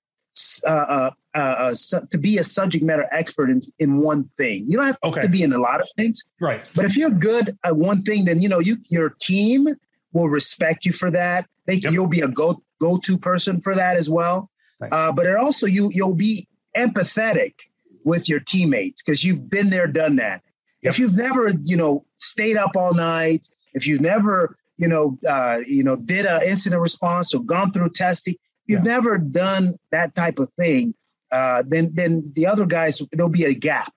uh, 0.65 0.69
uh, 0.69 1.11
uh, 1.35 1.73
uh 1.93 1.99
to 2.09 2.17
be 2.17 2.37
a 2.37 2.43
subject 2.43 2.83
matter 2.83 3.05
expert 3.11 3.51
in, 3.51 3.61
in 3.79 3.97
one 3.97 4.27
thing 4.37 4.65
you 4.67 4.77
don't 4.77 4.87
have 4.87 4.97
okay. 5.03 5.21
to 5.21 5.29
be 5.29 5.43
in 5.43 5.53
a 5.53 5.59
lot 5.59 5.81
of 5.81 5.87
things 5.97 6.23
right 6.39 6.61
but 6.73 6.85
if 6.85 6.95
you're 6.97 7.11
good 7.11 7.55
at 7.65 7.75
one 7.75 8.01
thing 8.01 8.25
then 8.25 8.41
you 8.41 8.49
know 8.49 8.59
you 8.59 8.77
your 8.87 9.09
team 9.21 9.67
will 10.13 10.29
respect 10.29 10.85
you 10.85 10.93
for 10.93 11.11
that 11.11 11.45
they, 11.67 11.75
yep. 11.75 11.91
you'll 11.91 12.07
be 12.07 12.21
a 12.21 12.27
go 12.29 12.63
go-to 12.79 13.17
person 13.17 13.61
for 13.61 13.75
that 13.75 13.97
as 13.97 14.09
well 14.09 14.49
nice. 14.79 14.89
Uh, 14.91 15.11
but 15.11 15.25
it 15.25 15.35
also 15.35 15.67
you 15.67 15.91
you'll 15.93 16.15
be 16.15 16.47
empathetic 16.75 17.53
with 18.03 18.27
your 18.27 18.39
teammates 18.39 19.01
because 19.01 19.23
you've 19.23 19.49
been 19.49 19.69
there, 19.69 19.87
done 19.87 20.15
that. 20.17 20.41
Yep. 20.81 20.93
If 20.93 20.99
you've 20.99 21.15
never, 21.15 21.51
you 21.63 21.77
know, 21.77 22.05
stayed 22.17 22.57
up 22.57 22.71
all 22.75 22.93
night, 22.93 23.47
if 23.73 23.85
you've 23.85 24.01
never, 24.01 24.57
you 24.77 24.87
know, 24.87 25.17
uh, 25.29 25.59
you 25.67 25.83
know, 25.83 25.95
did 25.95 26.25
an 26.25 26.41
incident 26.43 26.81
response 26.81 27.33
or 27.33 27.43
gone 27.43 27.71
through 27.71 27.89
testing, 27.91 28.35
you've 28.65 28.85
yeah. 28.85 28.95
never 28.95 29.17
done 29.17 29.77
that 29.91 30.15
type 30.15 30.39
of 30.39 30.49
thing, 30.57 30.93
uh, 31.31 31.63
then 31.67 31.91
then 31.93 32.31
the 32.35 32.47
other 32.47 32.65
guys 32.65 33.01
there'll 33.11 33.29
be 33.29 33.45
a 33.45 33.53
gap, 33.53 33.93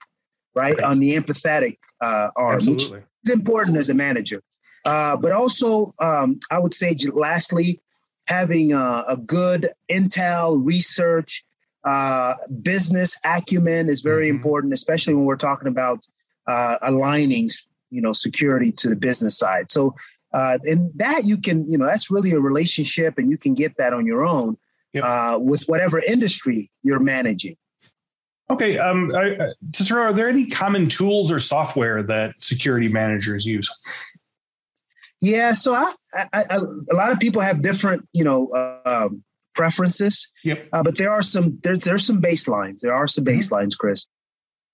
right, 0.55 0.77
right. 0.77 0.85
on 0.85 0.99
the 0.99 1.17
empathetic 1.17 1.79
uh, 2.01 2.29
arm, 2.37 2.57
Absolutely. 2.57 2.99
which 2.99 3.07
is 3.25 3.31
important 3.31 3.77
as 3.79 3.89
a 3.89 3.95
manager. 3.95 4.43
Uh, 4.85 5.17
but 5.17 5.33
also, 5.33 5.87
um, 6.01 6.39
I 6.51 6.59
would 6.59 6.75
say, 6.75 6.95
lastly, 7.13 7.81
having 8.27 8.75
a, 8.75 9.05
a 9.09 9.17
good 9.17 9.69
intel 9.91 10.61
research 10.63 11.45
uh, 11.85 12.35
business 12.63 13.19
acumen 13.25 13.89
is 13.89 14.01
very 14.01 14.29
mm-hmm. 14.29 14.37
important, 14.37 14.73
especially 14.73 15.15
when 15.15 15.25
we're 15.25 15.37
talking 15.37 15.69
about 15.69 16.07
uh, 16.47 16.77
aligning, 16.83 17.51
you 17.91 18.01
know, 18.01 18.13
security 18.13 18.73
to 18.73 18.89
the 18.89 18.97
business 18.97 19.39
side. 19.39 19.71
So, 19.71 19.95
uh, 20.33 20.59
and 20.65 20.91
that 20.97 21.25
you 21.25 21.37
can, 21.37 21.71
you 21.71 21.79
know, 21.79 21.87
that's 21.87 22.11
really 22.11 22.33
a 22.33 22.41
relationship, 22.41 23.19
and 23.19 23.31
you 23.31 23.39
can 23.39 23.55
get 23.55 23.77
that 23.77 23.93
on 23.93 24.07
your 24.07 24.27
own 24.27 24.57
yep. 24.93 25.05
uh, 25.05 25.39
with 25.41 25.65
whatever 25.67 26.01
industry 26.01 26.71
you're 26.83 27.01
managing. 27.01 27.57
Okay, 28.51 28.79
um, 28.79 29.15
I, 29.15 29.53
Cicero, 29.75 30.03
are 30.03 30.13
there 30.13 30.29
any 30.29 30.47
common 30.47 30.87
tools 30.89 31.33
or 31.33 31.39
software 31.39 32.03
that 32.03 32.35
security 32.41 32.89
managers 32.89 33.47
use? 33.47 33.71
Yeah, 35.21 35.55
so 35.55 35.73
I, 35.73 35.93
I, 36.15 36.29
I, 36.35 36.57
a 36.91 36.95
lot 36.95 37.11
of 37.11 37.19
people 37.19 37.41
have 37.41 37.63
different, 37.63 38.07
you 38.13 38.25
know, 38.25 38.49
uh, 38.49 38.81
um, 38.85 39.25
preferences. 39.55 40.31
Yep. 40.45 40.69
Uh, 40.73 40.83
but 40.83 40.99
there 40.99 41.11
are 41.11 41.23
some 41.23 41.59
there's 41.63 41.81
there's 41.81 42.07
some 42.07 42.21
baselines. 42.21 42.81
There 42.81 42.95
are 42.95 43.09
some 43.09 43.25
mm-hmm. 43.25 43.39
baselines, 43.39 43.77
Chris. 43.77 44.09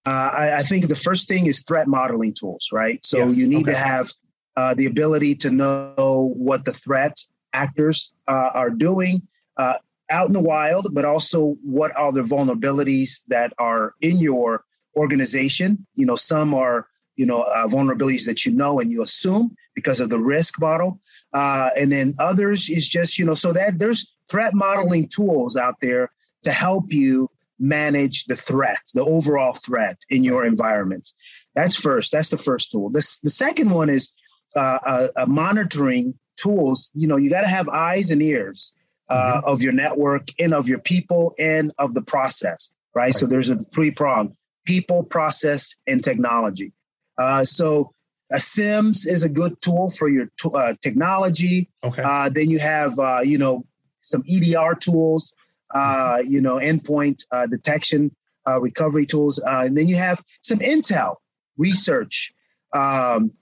Uh, 0.06 0.30
I, 0.32 0.56
I, 0.58 0.62
think 0.62 0.88
the 0.88 0.94
first 0.94 1.28
thing 1.28 1.44
is 1.44 1.62
threat 1.62 1.86
modeling 1.86 2.32
tools, 2.32 2.70
right? 2.72 3.04
So 3.04 3.18
yes. 3.18 3.36
you 3.36 3.46
need 3.46 3.68
okay. 3.68 3.72
to 3.72 3.76
have 3.76 4.10
uh, 4.56 4.74
the 4.74 4.86
ability 4.86 5.34
to 5.34 5.50
know 5.50 6.32
what 6.36 6.64
the 6.64 6.72
threat 6.72 7.22
actors 7.52 8.12
uh, 8.26 8.50
are 8.54 8.70
doing 8.70 9.20
uh, 9.58 9.74
out 10.10 10.28
in 10.28 10.32
the 10.32 10.40
wild, 10.40 10.94
but 10.94 11.04
also 11.04 11.56
what 11.62 11.94
are 11.96 12.12
the 12.12 12.22
vulnerabilities 12.22 13.26
that 13.28 13.52
are 13.58 13.94
in 14.00 14.16
your 14.16 14.64
organization. 14.96 15.86
You 15.94 16.06
know, 16.06 16.16
some 16.16 16.54
are 16.54 16.86
you 17.16 17.26
know 17.26 17.42
uh, 17.42 17.68
vulnerabilities 17.68 18.24
that 18.24 18.46
you 18.46 18.52
know 18.52 18.80
and 18.80 18.90
you 18.90 19.02
assume 19.02 19.54
because 19.74 20.00
of 20.00 20.08
the 20.08 20.18
risk 20.18 20.58
model, 20.58 20.98
and 21.34 21.92
then 21.92 22.14
others 22.18 22.70
is 22.70 22.88
just 22.88 23.18
you 23.18 23.26
know 23.26 23.34
so 23.34 23.52
that 23.52 23.78
there's 23.78 24.14
threat 24.30 24.54
modeling 24.54 25.08
tools 25.08 25.56
out 25.56 25.74
there 25.82 26.10
to 26.44 26.52
help 26.52 26.92
you 26.92 27.28
manage 27.60 28.24
the 28.24 28.36
threat, 28.36 28.80
the 28.94 29.04
overall 29.04 29.52
threat 29.52 29.98
in 30.08 30.24
your 30.24 30.44
environment. 30.44 31.10
That's 31.54 31.76
first. 31.76 32.12
That's 32.12 32.30
the 32.30 32.38
first 32.38 32.72
tool. 32.72 32.90
This, 32.90 33.20
the 33.20 33.30
second 33.30 33.70
one 33.70 33.90
is 33.90 34.14
uh, 34.56 34.78
uh, 34.84 35.08
uh 35.14 35.26
monitoring 35.26 36.14
tools. 36.36 36.90
You 36.94 37.06
know, 37.06 37.16
you 37.16 37.30
got 37.30 37.42
to 37.42 37.48
have 37.48 37.68
eyes 37.68 38.10
and 38.10 38.22
ears 38.22 38.74
uh, 39.08 39.36
mm-hmm. 39.36 39.48
of 39.48 39.62
your 39.62 39.72
network 39.72 40.28
and 40.40 40.54
of 40.54 40.68
your 40.68 40.78
people 40.78 41.34
and 41.38 41.72
of 41.78 41.94
the 41.94 42.02
process, 42.02 42.72
right? 42.94 43.04
right. 43.04 43.14
So 43.14 43.26
there's 43.26 43.50
a 43.50 43.56
three 43.56 43.90
prong: 43.90 44.34
people, 44.64 45.04
process, 45.04 45.76
and 45.86 46.02
technology. 46.02 46.72
Uh, 47.18 47.44
so 47.44 47.92
a 48.32 48.36
SIEMs 48.36 49.06
is 49.06 49.24
a 49.24 49.28
good 49.28 49.60
tool 49.60 49.90
for 49.90 50.08
your 50.08 50.26
t- 50.40 50.50
uh, 50.54 50.74
technology. 50.80 51.68
Okay. 51.84 52.30
then 52.32 52.48
you 52.48 52.60
have, 52.60 52.94
you 53.24 53.36
know, 53.36 53.66
some 54.00 54.24
EDR 54.28 54.74
tools, 54.74 55.34
uh, 55.74 56.22
you 56.26 56.40
know, 56.40 56.56
endpoint 56.56 57.24
uh, 57.32 57.46
detection, 57.46 58.14
uh, 58.48 58.60
recovery 58.60 59.06
tools, 59.06 59.42
uh, 59.46 59.62
and 59.64 59.76
then 59.76 59.88
you 59.88 59.96
have 59.96 60.22
some 60.42 60.58
intel 60.58 61.16
research. 61.56 62.32
Um, 62.74 63.32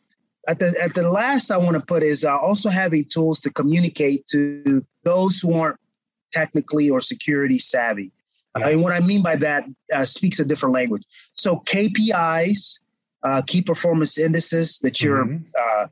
at 0.47 0.59
the 0.59 0.75
at 0.83 0.95
the 0.95 1.09
last, 1.11 1.50
I 1.50 1.59
want 1.59 1.75
to 1.75 1.81
put 1.81 2.03
is 2.03 2.25
uh, 2.25 2.37
also 2.37 2.69
having 2.71 3.05
tools 3.05 3.41
to 3.41 3.50
communicate 3.50 4.27
to 4.29 4.85
those 5.05 5.41
who 5.41 5.55
aren't 5.55 5.79
technically 6.33 6.91
or 6.91 7.00
security 7.00 7.59
savvy. 7.59 8.12
Yeah. 8.59 8.69
and 8.71 8.83
what 8.83 8.93
I 8.93 9.00
mean 9.07 9.23
by 9.23 9.37
that 9.37 9.67
speaks 10.05 10.41
a 10.41 10.45
different 10.45 10.75
language. 10.75 11.05
So 11.37 11.59
KPIs, 11.67 12.81
key 13.47 13.62
performance 13.62 14.19
indices 14.19 14.79
that 14.81 15.00
you're 15.00 15.25
mm-hmm. 15.25 15.85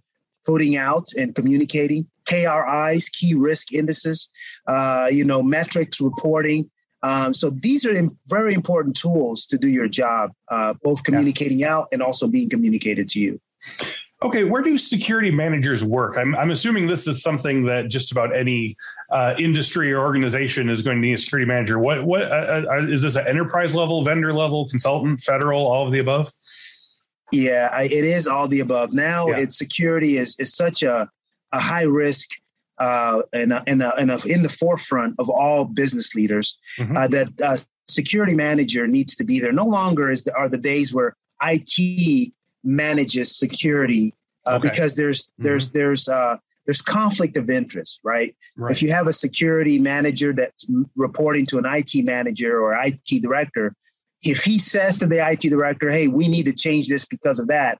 putting 0.44 0.76
out 0.76 1.12
and 1.16 1.34
communicating 1.34 2.08
KRIs, 2.26 3.10
key 3.12 3.34
risk 3.34 3.72
indices, 3.72 4.30
uh, 4.66 5.08
you 5.10 5.24
know, 5.24 5.42
metrics 5.42 6.00
reporting. 6.00 6.70
Um, 7.02 7.34
so 7.34 7.50
these 7.50 7.86
are 7.86 7.94
very 8.26 8.54
important 8.54 8.96
tools 8.96 9.46
to 9.46 9.58
do 9.58 9.68
your 9.68 9.88
job, 9.88 10.32
uh, 10.50 10.74
both 10.82 11.04
communicating 11.04 11.60
yeah. 11.60 11.76
out 11.76 11.88
and 11.92 12.02
also 12.02 12.26
being 12.26 12.48
communicated 12.48 13.06
to 13.08 13.20
you. 13.20 13.40
Okay, 14.22 14.44
where 14.44 14.62
do 14.62 14.78
security 14.78 15.30
managers 15.30 15.84
work? 15.84 16.16
I'm, 16.16 16.34
I'm 16.36 16.50
assuming 16.50 16.86
this 16.86 17.06
is 17.06 17.22
something 17.22 17.64
that 17.66 17.90
just 17.90 18.12
about 18.12 18.34
any 18.34 18.74
uh, 19.12 19.34
industry 19.38 19.92
or 19.92 20.00
organization 20.00 20.70
is 20.70 20.80
going 20.80 20.96
to 20.96 21.00
need 21.00 21.12
a 21.12 21.18
security 21.18 21.46
manager. 21.46 21.78
What 21.78 22.04
what 22.04 22.22
uh, 22.22 22.64
uh 22.70 22.86
is 22.88 23.02
this 23.02 23.16
an 23.16 23.26
enterprise 23.26 23.74
level, 23.74 24.02
vendor 24.02 24.32
level, 24.32 24.68
consultant, 24.70 25.20
federal, 25.20 25.66
all 25.66 25.86
of 25.86 25.92
the 25.92 25.98
above? 25.98 26.32
Yeah, 27.30 27.68
I, 27.72 27.84
it 27.84 28.04
is 28.04 28.26
all 28.26 28.48
the 28.48 28.60
above. 28.60 28.94
Now, 28.94 29.28
yeah. 29.28 29.40
it's 29.40 29.58
security 29.58 30.16
is 30.16 30.34
is 30.40 30.54
such 30.54 30.82
a 30.82 31.10
a 31.52 31.60
high 31.60 31.82
risk 31.82 32.30
uh, 32.78 33.22
and, 33.32 33.52
a, 33.52 33.62
and, 33.66 33.82
a, 33.82 33.94
and 33.96 34.10
a, 34.10 34.18
in 34.26 34.42
the 34.42 34.48
forefront 34.48 35.14
of 35.18 35.30
all 35.30 35.64
business 35.64 36.14
leaders 36.14 36.58
mm-hmm. 36.78 36.96
uh, 36.96 37.08
that 37.08 37.28
uh, 37.40 37.56
security 37.88 38.34
manager 38.34 38.86
needs 38.86 39.16
to 39.16 39.24
be 39.24 39.40
there. 39.40 39.52
No 39.52 39.64
longer 39.64 40.10
is 40.10 40.24
the, 40.24 40.34
are 40.34 40.48
the 40.48 40.58
days 40.58 40.92
where 40.92 41.16
IT 41.42 42.32
manages 42.64 43.38
security 43.38 44.14
uh, 44.46 44.56
okay. 44.56 44.68
because 44.68 44.94
there's 44.96 45.28
mm-hmm. 45.28 45.44
there's 45.44 45.72
there's 45.72 46.08
uh, 46.08 46.36
there's 46.66 46.82
conflict 46.82 47.36
of 47.36 47.48
interest, 47.48 48.00
right? 48.02 48.34
right? 48.56 48.72
If 48.72 48.82
you 48.82 48.90
have 48.90 49.06
a 49.06 49.12
security 49.12 49.78
manager 49.78 50.32
that's 50.32 50.68
reporting 50.96 51.46
to 51.46 51.58
an 51.58 51.64
IT 51.66 52.04
manager 52.04 52.60
or 52.60 52.74
IT 52.74 53.22
director, 53.22 53.74
if 54.22 54.42
he 54.42 54.58
says 54.58 54.98
to 54.98 55.06
the 55.06 55.26
IT 55.26 55.48
director, 55.48 55.90
"Hey, 55.90 56.08
we 56.08 56.28
need 56.28 56.46
to 56.46 56.52
change 56.52 56.88
this 56.88 57.04
because 57.04 57.38
of 57.38 57.48
that," 57.48 57.78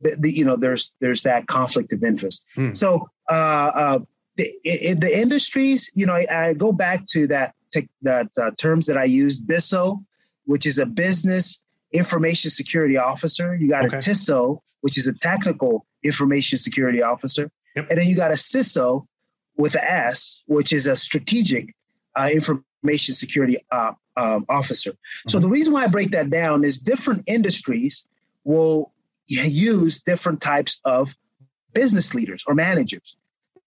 the, 0.00 0.16
the, 0.18 0.32
you 0.32 0.44
know 0.44 0.56
there's 0.56 0.94
there's 1.00 1.22
that 1.22 1.46
conflict 1.46 1.92
of 1.92 2.02
interest. 2.02 2.46
Hmm. 2.54 2.72
So 2.72 3.08
uh, 3.28 3.70
uh, 3.74 3.98
the, 4.36 4.52
in 4.64 5.00
the 5.00 5.18
industries, 5.18 5.90
you 5.94 6.06
know, 6.06 6.14
I, 6.14 6.26
I 6.30 6.54
go 6.54 6.72
back 6.72 7.06
to 7.06 7.26
that 7.28 7.54
that 8.02 8.28
uh, 8.36 8.50
terms 8.58 8.86
that 8.86 8.98
I 8.98 9.04
used, 9.04 9.46
BISO, 9.46 10.04
which 10.44 10.66
is 10.66 10.78
a 10.78 10.86
business 10.86 11.62
information 11.92 12.50
security 12.50 12.96
officer. 12.96 13.56
You 13.60 13.68
got 13.68 13.84
okay. 13.86 13.96
a 13.96 14.00
TISO, 14.00 14.60
which 14.80 14.98
is 14.98 15.06
a 15.06 15.14
technical 15.18 15.86
information 16.02 16.58
security 16.58 17.02
officer, 17.02 17.50
yep. 17.76 17.86
and 17.90 18.00
then 18.00 18.08
you 18.08 18.16
got 18.16 18.30
a 18.30 18.34
CISO 18.34 19.06
with 19.56 19.74
an 19.74 19.84
S, 19.84 20.42
which 20.46 20.72
is 20.72 20.86
a 20.86 20.96
strategic 20.96 21.74
uh, 22.16 22.28
information 22.32 23.14
security 23.14 23.58
uh, 23.70 23.92
um, 24.16 24.44
officer. 24.48 24.90
Mm-hmm. 24.90 25.28
So 25.28 25.38
the 25.38 25.48
reason 25.48 25.72
why 25.72 25.84
I 25.84 25.88
break 25.88 26.10
that 26.10 26.30
down 26.30 26.64
is 26.64 26.78
different 26.78 27.24
industries 27.26 28.06
will 28.44 28.92
use 29.30 30.02
different 30.02 30.40
types 30.40 30.80
of 30.84 31.14
business 31.72 32.14
leaders 32.14 32.44
or 32.46 32.54
managers. 32.54 33.16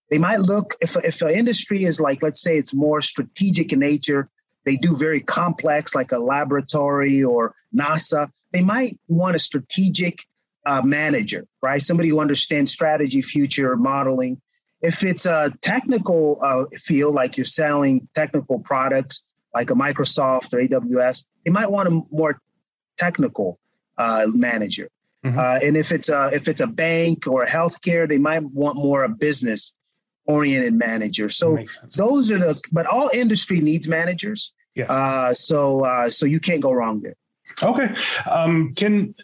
They 0.10 0.18
might 0.18 0.40
look 0.40 0.76
if 0.82 0.96
if 0.98 1.22
an 1.22 1.30
industry 1.30 1.86
is 1.86 2.00
like 2.00 2.22
let's 2.22 2.42
say 2.42 2.58
it's 2.58 2.74
more 2.74 3.02
strategic 3.02 3.74
in 3.74 3.80
nature, 3.80 4.30
they 4.66 4.76
do 4.76 4.96
very 4.96 5.20
complex 5.22 5.96
like 5.96 6.12
a 6.12 6.20
laboratory 6.20 7.24
or 7.24 7.56
NASA. 7.76 8.30
They 8.52 8.62
might 8.62 9.00
want 9.08 9.36
a 9.36 9.40
strategic 9.40 10.20
uh, 10.66 10.82
manager, 10.84 11.48
right? 11.62 11.82
Somebody 11.82 12.10
who 12.10 12.20
understands 12.20 12.72
strategy, 12.72 13.22
future 13.22 13.76
modeling. 13.76 14.40
If 14.82 15.04
it's 15.04 15.26
a 15.26 15.52
technical 15.62 16.40
uh, 16.42 16.66
field, 16.78 17.16
like 17.16 17.38
you're 17.38 17.46
selling 17.46 18.08
technical 18.16 18.60
products, 18.60 19.26
like 19.54 19.70
a 19.70 19.74
Microsoft 19.74 20.54
or 20.54 20.60
AWS, 20.60 21.26
they 21.46 21.52
might 21.52 21.72
want 21.72 21.88
a 21.88 22.02
more 22.12 22.40
technical 22.98 23.60
uh, 23.98 24.26
manager. 24.34 24.90
Mm-hmm. 25.24 25.40
Uh, 25.40 25.60
and 25.64 25.78
if 25.78 25.92
it's 25.92 26.10
a 26.10 26.30
if 26.34 26.48
it's 26.48 26.62
a 26.62 26.68
bank 26.68 27.28
or 27.28 27.46
healthcare, 27.46 28.08
they 28.08 28.18
might 28.18 28.44
want 28.44 28.76
more 28.76 29.04
a 29.04 29.10
business 29.10 29.76
oriented 30.26 30.74
manager. 30.74 31.30
So 31.30 31.58
those 31.96 32.32
are 32.32 32.38
the 32.38 32.62
but 32.72 32.86
all 32.86 33.10
industry 33.14 33.60
needs 33.60 33.88
managers. 33.88 34.54
Yes. 34.76 34.90
Uh, 34.90 35.34
so 35.34 35.86
uh, 35.86 36.10
so 36.10 36.26
you 36.26 36.40
can't 36.40 36.62
go 36.62 36.72
wrong 36.72 37.02
there. 37.02 37.16
Okay. 37.62 37.94
Um, 38.30 38.74
can 38.74 39.16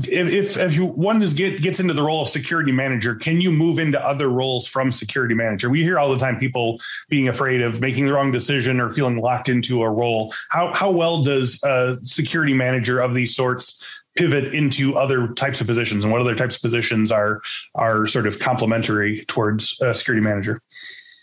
if 0.00 0.56
if 0.56 0.74
you 0.74 0.86
one 0.86 1.22
is 1.22 1.34
get 1.34 1.62
gets 1.62 1.78
into 1.78 1.94
the 1.94 2.02
role 2.02 2.22
of 2.22 2.28
security 2.28 2.72
manager, 2.72 3.14
can 3.14 3.40
you 3.40 3.52
move 3.52 3.78
into 3.78 4.04
other 4.04 4.28
roles 4.28 4.66
from 4.66 4.90
security 4.90 5.34
manager? 5.34 5.70
We 5.70 5.82
hear 5.82 5.98
all 5.98 6.10
the 6.10 6.18
time 6.18 6.38
people 6.38 6.80
being 7.08 7.28
afraid 7.28 7.62
of 7.62 7.80
making 7.80 8.06
the 8.06 8.12
wrong 8.12 8.32
decision 8.32 8.80
or 8.80 8.90
feeling 8.90 9.18
locked 9.18 9.48
into 9.48 9.82
a 9.82 9.90
role. 9.90 10.34
How 10.50 10.72
how 10.72 10.90
well 10.90 11.22
does 11.22 11.62
a 11.62 11.96
security 12.02 12.54
manager 12.54 13.00
of 13.00 13.14
these 13.14 13.36
sorts 13.36 13.84
pivot 14.18 14.52
into 14.52 14.96
other 14.96 15.28
types 15.28 15.60
of 15.60 15.66
positions 15.68 16.02
and 16.02 16.12
what 16.12 16.20
other 16.20 16.34
types 16.34 16.56
of 16.56 16.62
positions 16.62 17.12
are 17.12 17.40
are 17.76 18.04
sort 18.04 18.26
of 18.26 18.40
complementary 18.40 19.24
towards 19.26 19.80
a 19.80 19.94
security 19.94 20.20
manager 20.20 20.60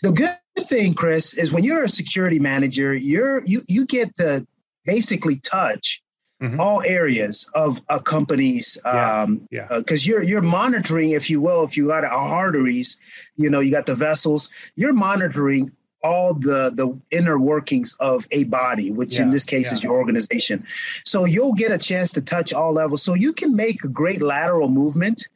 the 0.02 0.10
good 0.10 0.34
thing 0.60 0.94
chris 0.94 1.36
is 1.36 1.52
when 1.52 1.62
you're 1.62 1.84
a 1.84 1.90
security 1.90 2.38
manager 2.38 2.94
you're 2.94 3.44
you 3.44 3.60
you 3.68 3.84
get 3.84 4.16
to 4.16 4.46
basically 4.86 5.36
touch 5.40 6.02
mm-hmm. 6.42 6.58
all 6.58 6.80
areas 6.82 7.50
of 7.54 7.82
a 7.90 8.00
company's 8.00 8.78
um 8.86 9.46
yeah 9.50 9.66
because 9.76 10.06
yeah. 10.06 10.14
uh, 10.14 10.20
you're 10.20 10.28
you're 10.30 10.40
monitoring 10.40 11.10
if 11.10 11.28
you 11.28 11.38
will 11.38 11.64
if 11.64 11.76
you 11.76 11.88
got 11.88 12.02
arteries 12.02 12.98
you 13.36 13.50
know 13.50 13.60
you 13.60 13.70
got 13.70 13.84
the 13.84 13.94
vessels 13.94 14.48
you're 14.74 14.94
monitoring 14.94 15.70
all 16.02 16.34
the 16.34 16.70
the 16.74 16.96
inner 17.10 17.38
workings 17.38 17.96
of 18.00 18.26
a 18.30 18.44
body 18.44 18.92
which 18.92 19.16
yeah, 19.16 19.22
in 19.22 19.30
this 19.30 19.44
case 19.44 19.70
yeah. 19.70 19.74
is 19.74 19.82
your 19.82 19.94
organization. 19.94 20.64
So 21.04 21.24
you'll 21.24 21.54
get 21.54 21.72
a 21.72 21.78
chance 21.78 22.12
to 22.12 22.20
touch 22.20 22.52
all 22.52 22.72
levels. 22.72 23.02
So 23.02 23.14
you 23.14 23.32
can 23.32 23.56
make 23.56 23.82
a 23.82 23.88
great 23.88 24.22
lateral 24.22 24.68
movement 24.68 25.28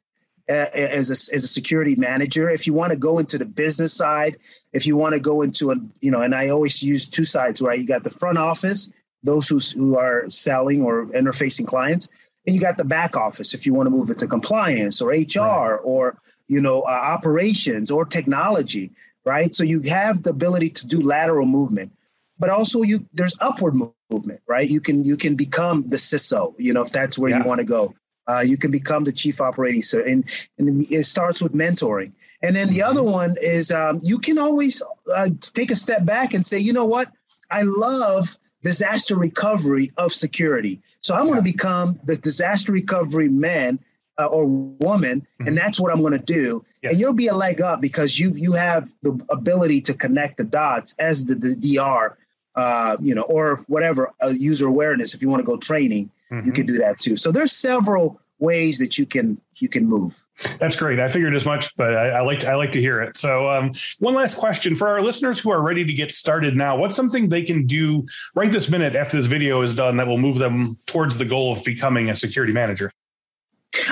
uh, 0.48 0.66
as 0.74 1.10
a, 1.10 1.34
as 1.34 1.44
a 1.44 1.48
security 1.48 1.96
manager. 1.96 2.50
If 2.50 2.66
you 2.66 2.72
want 2.72 2.90
to 2.92 2.96
go 2.96 3.18
into 3.18 3.38
the 3.38 3.44
business 3.44 3.92
side 3.92 4.36
if 4.72 4.86
you 4.86 4.96
want 4.96 5.14
to 5.14 5.20
go 5.20 5.42
into 5.42 5.72
a 5.72 5.76
you 6.00 6.10
know 6.10 6.20
and 6.20 6.34
i 6.34 6.48
always 6.48 6.82
use 6.82 7.06
two 7.06 7.24
sides 7.24 7.60
right? 7.60 7.78
You 7.78 7.86
got 7.86 8.04
the 8.04 8.10
front 8.10 8.38
office 8.38 8.92
those 9.22 9.48
who, 9.48 9.58
who 9.58 9.98
are 9.98 10.30
selling 10.30 10.82
or 10.82 11.06
interfacing 11.06 11.66
clients 11.66 12.08
and 12.46 12.54
you 12.54 12.60
got 12.60 12.78
the 12.78 12.84
back 12.84 13.16
office 13.16 13.52
if 13.54 13.66
you 13.66 13.74
want 13.74 13.86
to 13.86 13.90
move 13.90 14.10
into 14.10 14.26
compliance 14.26 15.00
or 15.00 15.10
hr 15.10 15.38
right. 15.38 15.78
or 15.82 16.20
you 16.48 16.60
know 16.60 16.82
uh, 16.82 16.90
operations 16.90 17.90
or 17.90 18.04
technology 18.04 18.90
right? 19.30 19.54
So 19.54 19.62
you 19.62 19.80
have 19.82 20.24
the 20.24 20.30
ability 20.30 20.70
to 20.70 20.88
do 20.88 21.00
lateral 21.00 21.46
movement, 21.46 21.92
but 22.40 22.50
also 22.50 22.82
you 22.82 23.06
there's 23.14 23.36
upward 23.40 23.76
movement, 24.10 24.40
right? 24.48 24.68
You 24.68 24.80
can 24.80 25.04
you 25.04 25.16
can 25.16 25.36
become 25.36 25.88
the 25.88 25.98
CISO, 25.98 26.54
you 26.58 26.72
know, 26.72 26.82
if 26.82 26.90
that's 26.90 27.16
where 27.16 27.30
yeah. 27.30 27.38
you 27.38 27.44
want 27.44 27.60
to 27.60 27.64
go. 27.78 27.94
Uh, 28.26 28.40
you 28.40 28.56
can 28.56 28.72
become 28.72 29.04
the 29.04 29.12
chief 29.12 29.40
operating 29.40 29.82
so 29.82 30.02
and 30.02 30.24
and 30.58 30.84
it 30.90 31.04
starts 31.04 31.40
with 31.40 31.52
mentoring. 31.52 32.10
And 32.42 32.56
then 32.56 32.68
the 32.68 32.82
other 32.82 33.04
one 33.04 33.36
is 33.40 33.70
um, 33.70 34.00
you 34.02 34.18
can 34.18 34.36
always 34.38 34.82
uh, 35.14 35.28
take 35.40 35.70
a 35.70 35.76
step 35.76 36.04
back 36.04 36.34
and 36.34 36.44
say, 36.44 36.58
you 36.58 36.72
know 36.72 36.86
what? 36.86 37.08
I 37.50 37.62
love 37.62 38.36
disaster 38.64 39.14
recovery 39.14 39.92
of 39.96 40.12
security. 40.12 40.80
So 41.02 41.14
I'm 41.14 41.26
yeah. 41.26 41.32
going 41.32 41.44
to 41.44 41.52
become 41.52 42.00
the 42.04 42.16
disaster 42.16 42.72
recovery 42.72 43.28
man 43.28 43.78
uh, 44.20 44.26
or 44.26 44.46
woman, 44.46 45.20
mm-hmm. 45.20 45.48
and 45.48 45.56
that's 45.56 45.80
what 45.80 45.92
I'm 45.92 46.00
going 46.00 46.12
to 46.12 46.18
do. 46.18 46.64
Yes. 46.82 46.92
And 46.92 47.00
you'll 47.00 47.14
be 47.14 47.28
a 47.28 47.34
leg 47.34 47.60
up 47.60 47.80
because 47.80 48.18
you 48.18 48.30
you 48.32 48.52
have 48.52 48.88
the 49.02 49.18
ability 49.30 49.80
to 49.82 49.94
connect 49.94 50.36
the 50.36 50.44
dots 50.44 50.94
as 50.98 51.24
the, 51.24 51.34
the 51.34 51.56
DR, 51.56 52.16
uh, 52.54 52.96
you 53.00 53.14
know, 53.14 53.22
or 53.22 53.56
whatever 53.66 54.12
uh, 54.22 54.28
user 54.28 54.66
awareness. 54.66 55.14
If 55.14 55.22
you 55.22 55.28
want 55.28 55.40
to 55.40 55.46
go 55.46 55.56
training, 55.56 56.10
mm-hmm. 56.30 56.46
you 56.46 56.52
can 56.52 56.66
do 56.66 56.76
that 56.78 56.98
too. 56.98 57.16
So 57.16 57.32
there's 57.32 57.52
several 57.52 58.20
ways 58.38 58.78
that 58.78 58.98
you 58.98 59.06
can 59.06 59.40
you 59.56 59.68
can 59.68 59.86
move. 59.86 60.24
That's 60.58 60.76
great. 60.76 60.98
I 60.98 61.08
figured 61.08 61.34
as 61.34 61.44
much, 61.44 61.76
but 61.76 61.94
I, 61.94 62.08
I 62.08 62.20
like 62.22 62.40
to, 62.40 62.50
I 62.50 62.54
like 62.54 62.72
to 62.72 62.80
hear 62.80 63.02
it. 63.02 63.16
So, 63.16 63.50
um, 63.50 63.72
one 63.98 64.14
last 64.14 64.38
question 64.38 64.74
for 64.74 64.88
our 64.88 65.02
listeners 65.02 65.38
who 65.38 65.50
are 65.50 65.60
ready 65.60 65.84
to 65.84 65.92
get 65.92 66.12
started 66.12 66.56
now. 66.56 66.76
What's 66.76 66.96
something 66.96 67.28
they 67.28 67.42
can 67.42 67.66
do 67.66 68.06
right 68.34 68.50
this 68.50 68.70
minute 68.70 68.96
after 68.96 69.18
this 69.18 69.26
video 69.26 69.60
is 69.60 69.74
done 69.74 69.98
that 69.98 70.06
will 70.06 70.18
move 70.18 70.38
them 70.38 70.78
towards 70.86 71.18
the 71.18 71.26
goal 71.26 71.52
of 71.52 71.62
becoming 71.64 72.08
a 72.08 72.14
security 72.14 72.52
manager? 72.52 72.90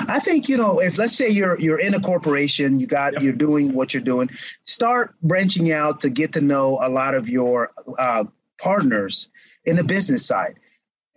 I 0.07 0.19
think 0.19 0.49
you 0.49 0.57
know 0.57 0.79
if 0.79 0.97
let's 0.97 1.15
say 1.15 1.29
you're 1.29 1.59
you're 1.59 1.79
in 1.79 1.93
a 1.93 1.99
corporation, 1.99 2.79
you 2.79 2.87
got 2.87 3.13
yep. 3.13 3.21
you're 3.21 3.33
doing 3.33 3.73
what 3.73 3.93
you're 3.93 4.03
doing. 4.03 4.29
Start 4.65 5.15
branching 5.21 5.71
out 5.71 6.01
to 6.01 6.09
get 6.09 6.33
to 6.33 6.41
know 6.41 6.79
a 6.81 6.89
lot 6.89 7.15
of 7.15 7.29
your 7.29 7.71
uh, 7.97 8.25
partners 8.61 9.29
in 9.65 9.77
the 9.77 9.83
business 9.83 10.25
side 10.25 10.59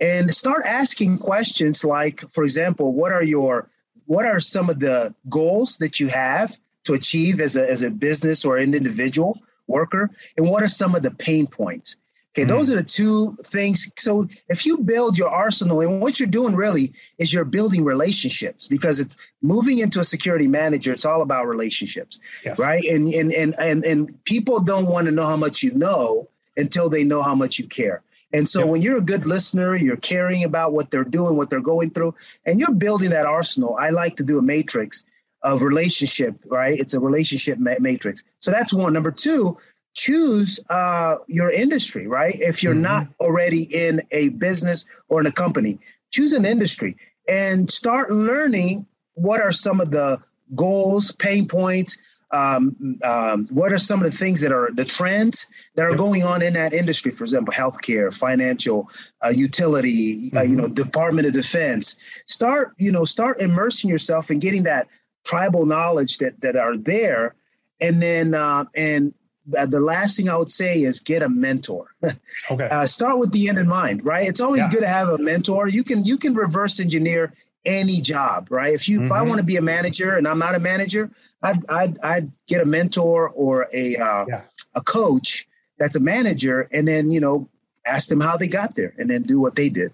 and 0.00 0.34
start 0.34 0.62
asking 0.66 1.18
questions 1.18 1.84
like 1.84 2.20
for 2.32 2.44
example 2.44 2.92
what 2.92 3.12
are 3.12 3.22
your 3.22 3.70
what 4.06 4.26
are 4.26 4.40
some 4.40 4.68
of 4.68 4.80
the 4.80 5.14
goals 5.28 5.78
that 5.78 6.00
you 6.00 6.08
have 6.08 6.56
to 6.84 6.92
achieve 6.92 7.40
as 7.40 7.56
a, 7.56 7.70
as 7.70 7.82
a 7.82 7.90
business 7.90 8.44
or 8.44 8.56
an 8.56 8.74
individual 8.74 9.38
worker 9.68 10.10
and 10.36 10.48
what 10.48 10.62
are 10.62 10.68
some 10.68 10.94
of 10.94 11.02
the 11.02 11.10
pain 11.10 11.46
points 11.46 11.96
okay 12.34 12.44
mm 12.44 12.48
those 12.48 12.70
are 12.70 12.76
the 12.76 12.82
two 12.82 13.32
things 13.44 13.92
so 13.96 14.26
if 14.48 14.66
you 14.66 14.78
build 14.78 15.16
your 15.16 15.28
arsenal 15.28 15.80
and 15.80 16.00
what 16.00 16.18
you're 16.18 16.28
doing 16.28 16.54
really 16.54 16.92
is 17.18 17.32
you're 17.32 17.44
building 17.44 17.84
relationships 17.84 18.66
because 18.66 19.08
moving 19.42 19.78
into 19.78 20.00
a 20.00 20.04
security 20.04 20.46
manager 20.46 20.92
it's 20.92 21.04
all 21.04 21.22
about 21.22 21.46
relationships 21.46 22.18
yes. 22.44 22.58
right 22.58 22.84
and, 22.84 23.08
and 23.08 23.32
and 23.32 23.54
and 23.58 23.84
and 23.84 24.24
people 24.24 24.60
don't 24.60 24.86
want 24.86 25.06
to 25.06 25.12
know 25.12 25.26
how 25.26 25.36
much 25.36 25.62
you 25.62 25.72
know 25.74 26.28
until 26.56 26.90
they 26.90 27.04
know 27.04 27.22
how 27.22 27.34
much 27.34 27.58
you 27.58 27.66
care 27.66 28.02
and 28.32 28.48
so 28.48 28.60
yep. 28.60 28.68
when 28.68 28.82
you're 28.82 28.96
a 28.96 29.02
good 29.02 29.26
listener, 29.26 29.76
you're 29.76 29.96
caring 29.96 30.42
about 30.42 30.72
what 30.72 30.90
they're 30.90 31.04
doing, 31.04 31.36
what 31.36 31.50
they're 31.50 31.60
going 31.60 31.90
through, 31.90 32.14
and 32.46 32.58
you're 32.58 32.72
building 32.72 33.10
that 33.10 33.26
arsenal. 33.26 33.76
I 33.76 33.90
like 33.90 34.16
to 34.16 34.24
do 34.24 34.38
a 34.38 34.42
matrix 34.42 35.04
of 35.42 35.62
relationship, 35.62 36.36
right? 36.46 36.78
It's 36.78 36.94
a 36.94 37.00
relationship 37.00 37.58
ma- 37.58 37.74
matrix. 37.80 38.22
So 38.38 38.50
that's 38.50 38.72
one. 38.72 38.92
Number 38.92 39.10
two, 39.10 39.58
choose 39.94 40.58
uh, 40.70 41.16
your 41.26 41.50
industry, 41.50 42.06
right? 42.06 42.34
If 42.38 42.62
you're 42.62 42.74
mm-hmm. 42.74 42.82
not 42.82 43.08
already 43.20 43.62
in 43.62 44.02
a 44.10 44.30
business 44.30 44.86
or 45.08 45.20
in 45.20 45.26
a 45.26 45.32
company, 45.32 45.78
choose 46.10 46.32
an 46.32 46.44
industry 46.44 46.96
and 47.28 47.70
start 47.70 48.10
learning 48.10 48.86
what 49.14 49.40
are 49.40 49.52
some 49.52 49.80
of 49.80 49.90
the 49.90 50.18
goals, 50.54 51.12
pain 51.12 51.46
points, 51.46 51.98
um, 52.32 52.98
um, 53.04 53.46
what 53.50 53.72
are 53.72 53.78
some 53.78 54.02
of 54.02 54.10
the 54.10 54.16
things 54.16 54.40
that 54.40 54.52
are 54.52 54.70
the 54.72 54.86
trends 54.86 55.46
that 55.74 55.84
are 55.84 55.94
going 55.94 56.22
on 56.22 56.40
in 56.40 56.54
that 56.54 56.72
industry? 56.72 57.12
For 57.12 57.24
example, 57.24 57.52
healthcare, 57.52 58.16
financial, 58.16 58.88
uh, 59.22 59.28
utility, 59.28 60.30
mm-hmm. 60.30 60.38
uh, 60.38 60.42
you 60.42 60.56
know, 60.56 60.64
mm-hmm. 60.64 60.74
Department 60.74 61.26
of 61.26 61.34
Defense. 61.34 61.96
Start, 62.26 62.72
you 62.78 62.90
know, 62.90 63.04
start 63.04 63.40
immersing 63.40 63.90
yourself 63.90 64.30
and 64.30 64.40
getting 64.40 64.62
that 64.62 64.88
tribal 65.24 65.66
knowledge 65.66 66.18
that 66.18 66.40
that 66.40 66.56
are 66.56 66.76
there, 66.76 67.34
and 67.80 68.00
then 68.00 68.34
uh, 68.34 68.64
and 68.74 69.12
the 69.46 69.80
last 69.80 70.16
thing 70.16 70.28
I 70.28 70.36
would 70.36 70.50
say 70.50 70.82
is 70.82 71.00
get 71.00 71.22
a 71.22 71.28
mentor. 71.28 71.94
okay. 72.50 72.68
Uh, 72.68 72.86
start 72.86 73.18
with 73.18 73.32
the 73.32 73.48
end 73.48 73.58
in 73.58 73.68
mind, 73.68 74.04
right? 74.04 74.26
It's 74.26 74.40
always 74.40 74.62
yeah. 74.62 74.70
good 74.70 74.80
to 74.80 74.88
have 74.88 75.08
a 75.08 75.18
mentor. 75.18 75.68
You 75.68 75.84
can 75.84 76.04
you 76.04 76.16
can 76.16 76.34
reverse 76.34 76.80
engineer 76.80 77.32
any 77.64 78.00
job, 78.00 78.48
right? 78.50 78.72
If 78.72 78.88
you 78.88 78.98
mm-hmm. 78.98 79.06
if 79.06 79.12
I 79.12 79.18
mm-hmm. 79.18 79.28
want 79.28 79.38
to 79.40 79.44
be 79.44 79.56
a 79.56 79.62
manager 79.62 80.16
and 80.16 80.26
I'm 80.26 80.38
not 80.38 80.54
a 80.54 80.60
manager, 80.60 81.10
I'd 81.42 81.68
I'd, 81.68 81.98
I'd 82.00 82.32
get 82.46 82.60
a 82.60 82.66
mentor 82.66 83.30
or 83.30 83.68
a 83.72 83.96
uh, 83.96 84.24
yeah. 84.28 84.42
a 84.74 84.80
coach 84.80 85.46
that's 85.78 85.96
a 85.96 86.00
manager, 86.00 86.68
and 86.72 86.86
then 86.86 87.10
you 87.10 87.20
know 87.20 87.48
ask 87.84 88.08
them 88.08 88.20
how 88.20 88.36
they 88.36 88.48
got 88.48 88.76
there, 88.76 88.94
and 88.98 89.10
then 89.10 89.22
do 89.22 89.40
what 89.40 89.56
they 89.56 89.68
did. 89.68 89.92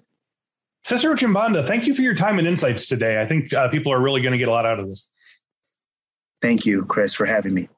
Cicero 0.84 1.14
Chimbanda, 1.14 1.66
thank 1.66 1.86
you 1.86 1.94
for 1.94 2.02
your 2.02 2.14
time 2.14 2.38
and 2.38 2.46
insights 2.46 2.86
today. 2.86 3.20
I 3.20 3.26
think 3.26 3.52
uh, 3.52 3.68
people 3.68 3.92
are 3.92 4.00
really 4.00 4.20
going 4.20 4.32
to 4.32 4.38
get 4.38 4.48
a 4.48 4.50
lot 4.50 4.64
out 4.64 4.78
of 4.78 4.88
this. 4.88 5.10
Thank 6.40 6.64
you, 6.64 6.84
Chris, 6.84 7.14
for 7.14 7.26
having 7.26 7.52
me. 7.52 7.68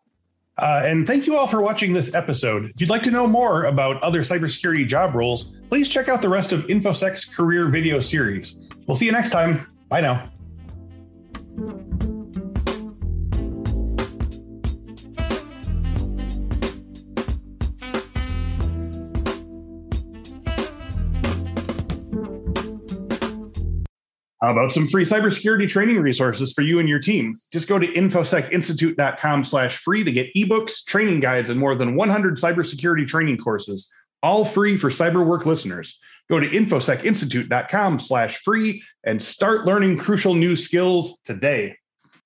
Uh, 0.61 0.83
and 0.85 1.07
thank 1.07 1.27
you 1.27 1.37
all 1.37 1.47
for 1.47 1.63
watching 1.63 1.95
this 1.95 2.15
episode. 2.15 2.67
If 2.67 2.81
you'd 2.81 2.91
like 2.91 3.03
to 3.05 3.11
know 3.11 3.27
more 3.27 3.65
about 3.65 4.03
other 4.03 4.21
cybersecurity 4.21 4.87
job 4.87 5.15
roles, 5.15 5.59
please 5.71 5.89
check 5.89 6.09
out 6.09 6.21
the 6.21 6.29
rest 6.29 6.53
of 6.53 6.67
InfoSec's 6.67 7.25
career 7.25 7.69
video 7.69 7.99
series. 8.01 8.69
We'll 8.87 8.95
see 8.95 9.07
you 9.07 9.13
next 9.13 9.31
time. 9.31 9.67
Bye 9.89 10.03
now. 10.03 10.31
How 24.41 24.53
about 24.53 24.73
some 24.73 24.87
free 24.87 25.05
cybersecurity 25.05 25.69
training 25.69 25.99
resources 25.99 26.53
for 26.53 26.63
you 26.63 26.79
and 26.79 26.89
your 26.89 26.99
team? 26.99 27.39
Just 27.53 27.69
go 27.69 27.79
to 27.79 27.87
infosecinstitute.com 27.87 29.45
slash 29.45 29.77
free 29.77 30.03
to 30.03 30.11
get 30.11 30.33
ebooks, 30.35 30.83
training 30.85 31.21
guides, 31.21 31.51
and 31.51 31.61
more 31.61 31.75
than 31.75 31.95
100 31.95 32.39
cybersecurity 32.39 33.07
training 33.07 33.37
courses, 33.37 33.93
all 34.23 34.47
free 34.47 34.79
for 34.79 34.89
CyberWork 34.89 35.45
listeners. 35.45 35.99
Go 36.31 36.41
to 36.41 36.49
infosecinstitute.com 36.49 37.99
slash 37.99 38.39
free 38.39 38.83
and 39.05 39.21
start 39.21 39.67
learning 39.67 39.99
crucial 39.99 40.35
new 40.35 40.57
skills 40.57 41.19
today. 41.27 41.77